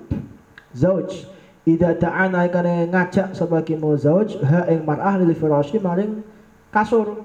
[0.76, 1.28] zauj
[1.64, 6.20] ida ta'ana kane ngajak sapa ki mau zauj ha ing mar'ah lil firasyi maring
[6.72, 7.24] kasur.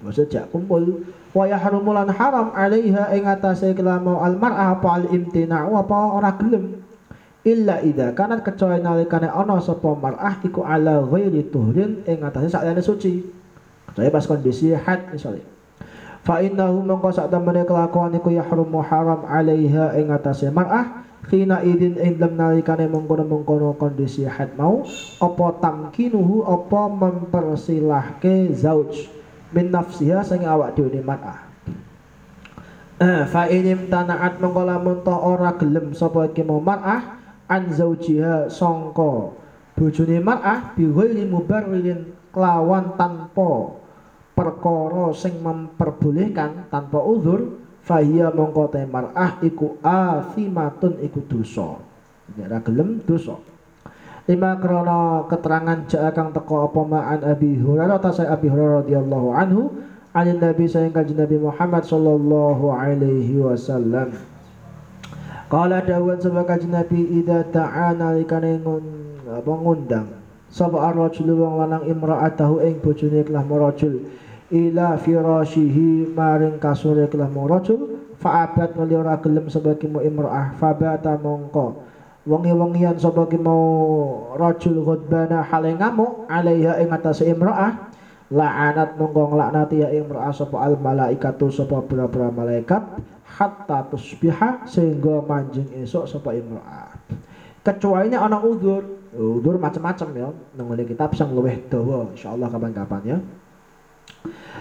[0.00, 1.04] Maksud jak kumpul.
[1.30, 6.30] Wa yahrumulan haram alaiha ing atase ikilah mau al mar'ah apa al imtina'u apa ora
[6.38, 6.82] gelem.
[7.40, 12.82] Illa ida kanat kecuali nalikane ana sapa mar'ah iku ala ghairi tuhrin ing atase sakjane
[12.82, 13.26] suci.
[13.96, 15.42] Saya pas kondisi had misalnya.
[16.20, 22.00] Fa innahu mongko sak temene kelakuan iku yahrumu haram alaiha ing atase mar'ah khina idin
[22.00, 24.86] ing dalem nalikane mengkono-mengkono kondisi had mau
[25.20, 29.10] apa tamkinuhu apa mempersilahke zauj
[29.52, 31.50] min nafsiha sing awak dhewe mar'ah.
[33.00, 37.16] Eh, fa inim tanaat mengko lamun ora gelem sapa iki mau mar'ah
[37.48, 39.34] an zaujiha sangka
[39.72, 43.80] bojone mar'ah bi ghairi mubarrin kelawan tanpa
[44.36, 47.60] perkara sing memperbolehkan tanpa uzur
[47.90, 51.82] fahiya mongko te mar'ah iku afimatun iku dosa.
[52.38, 53.34] Nek ra gelem dosa.
[54.30, 59.28] Lima krono keterangan jaa kang teko apa ma'an Abi Hurairah ta saya Abi Hurairah radhiyallahu
[59.34, 59.74] anhu
[60.14, 64.14] alin Nabi sayang kanjeng Nabi Muhammad sallallahu alaihi wasallam.
[65.50, 70.22] Kala dawuh sebab kanjeng Nabi idza ta'ana likane ngundang.
[70.46, 74.02] Sapa ar-rajul wong lanang imra'atahu ing bojone kelah marajul
[74.50, 81.88] ila firashihi maring kasure kelah marajul fa'abat nuli ora gelem sebagai mu imra'ah fabata mongko.
[82.28, 87.88] Wengi-wengian sapa ki mau rajul ghadbana hale ngamuk alaiha ing atase imra'ah
[88.28, 92.82] la'anat mongko nglaknati ya imra'ah sapa al malaikatu sapa pira-pira malaikat
[93.24, 96.92] hatta tusbiha sehingga manjing esok sapa imra'ah
[97.64, 98.84] kecuali ana udzur
[99.16, 103.18] udur macam-macam ya nang kitab sang luweh dawa insyaallah kapan-kapan ya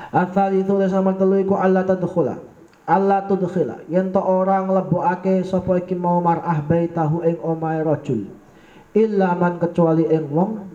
[0.09, 2.41] Asal itu sama telu iku Allah tadkhula
[2.89, 8.25] Allah tudkhila yen to orang lebokake sapa iki mau mar'ah baitahu ing omahe rajul
[8.97, 10.65] illa man kecuali ing wong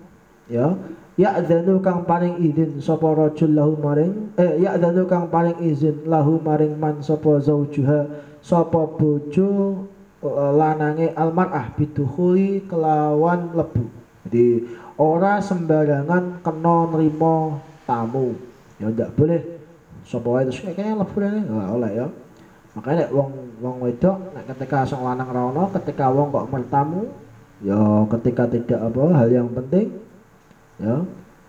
[0.46, 0.78] ya
[1.18, 6.06] ya dzanu kang paring izin sapa rajul lahu maring eh ya dzanu kang paring izin
[6.06, 8.06] lahu maring man sapa zaujuha
[8.38, 9.82] sapa bojo
[10.32, 13.84] lanange almarah bidukhuli kelawan lebu.
[14.24, 14.64] Jadi
[14.96, 18.53] ora sembarangan kena nrimo tamu.
[18.84, 19.40] Ya ndak boleh
[20.04, 22.06] sapa wae terus kayaknya lebu rene ora oleh ya.
[22.76, 23.30] Makanya nek wong
[23.64, 27.08] wong wedok nek ketika sang lanang ra ono, ketika wong kok mertamu
[27.64, 27.80] ya
[28.12, 29.88] ketika tidak apa hal yang penting
[30.76, 31.00] ya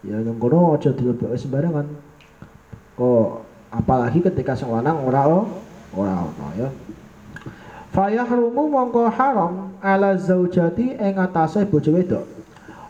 [0.07, 1.91] ya yang kono aja dilebok sembarangan.
[2.95, 3.28] Kok
[3.76, 5.44] apalagi ketika sang lanang ora
[5.91, 6.72] ora ono ya.
[7.91, 12.35] Fayahrumu mongko haram ala zaujati ing atase bojo wedok.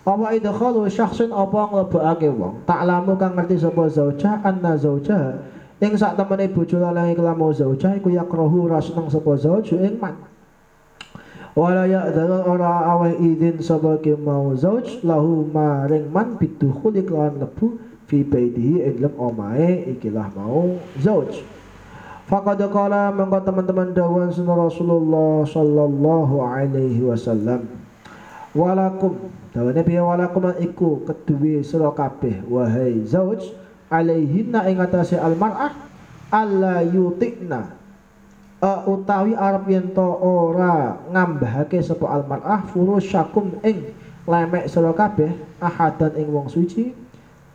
[0.06, 2.62] Apa idkhalu syakhsin apa nglebokake wong.
[2.70, 5.42] Ta'lamu kang ngerti sapa zaujah anna zaujah
[5.82, 9.98] ing sak temene bojo lanang iku lamu zaujah iku yakrahu ra seneng sapa zauju ing
[9.98, 10.14] man.
[11.58, 17.82] Wala ya'dhal ora aweh idin sapa ki mau zauj lahu maring man bidukhuli kelawan lebu
[18.06, 21.42] fi baitihi ing lem omahe ikilah mau zauj.
[22.30, 23.90] Faqad qala mengko teman-teman
[24.30, 27.66] sunnah Rasulullah sallallahu alaihi wasallam.
[28.54, 33.40] Walakum dawane piye walakum iku keduwe sira kabeh wahai zauj
[33.88, 35.72] alaihinna ing atase almar'ah
[36.28, 37.72] alla yutikna
[38.60, 43.96] uh, utawi arep yen to ora ngambahake sapa almar'ah furusyakum ing
[44.28, 45.32] lemek sira kabeh
[45.64, 46.92] ahadan ing wong suci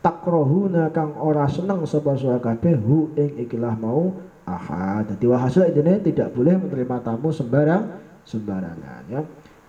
[0.01, 4.16] takrohuna kang ora seneng sapa sira kabeh hu ing ikilah mau
[4.48, 5.06] ahad.
[5.14, 7.82] Jadi walhasil ini tidak boleh menerima tamu sembarang
[8.24, 9.20] sembarangan ya.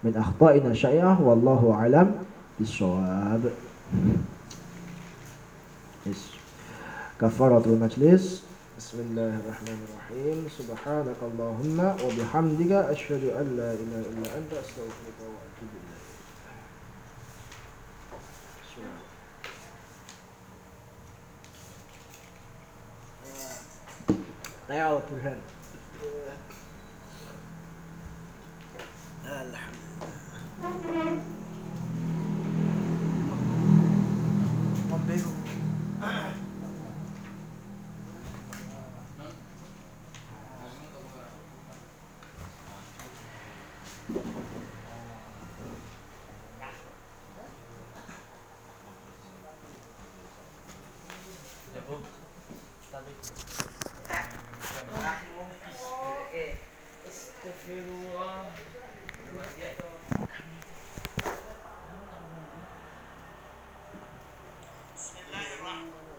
[0.03, 2.23] من أخطائنا شيئا والله أعلم
[2.59, 3.51] بالصواب
[7.21, 8.43] كفارة المجلس
[8.77, 15.71] بسم الله الرحمن الرحيم سبحانك اللهم وبحمدك أشهد أن لا إله إلا أنت أستغفرك وأتوب
[15.77, 16.01] إليك
[24.69, 25.37] على Tuhan.
[29.27, 29.70] Alhamdulillah.
[30.61, 31.40] Thank you.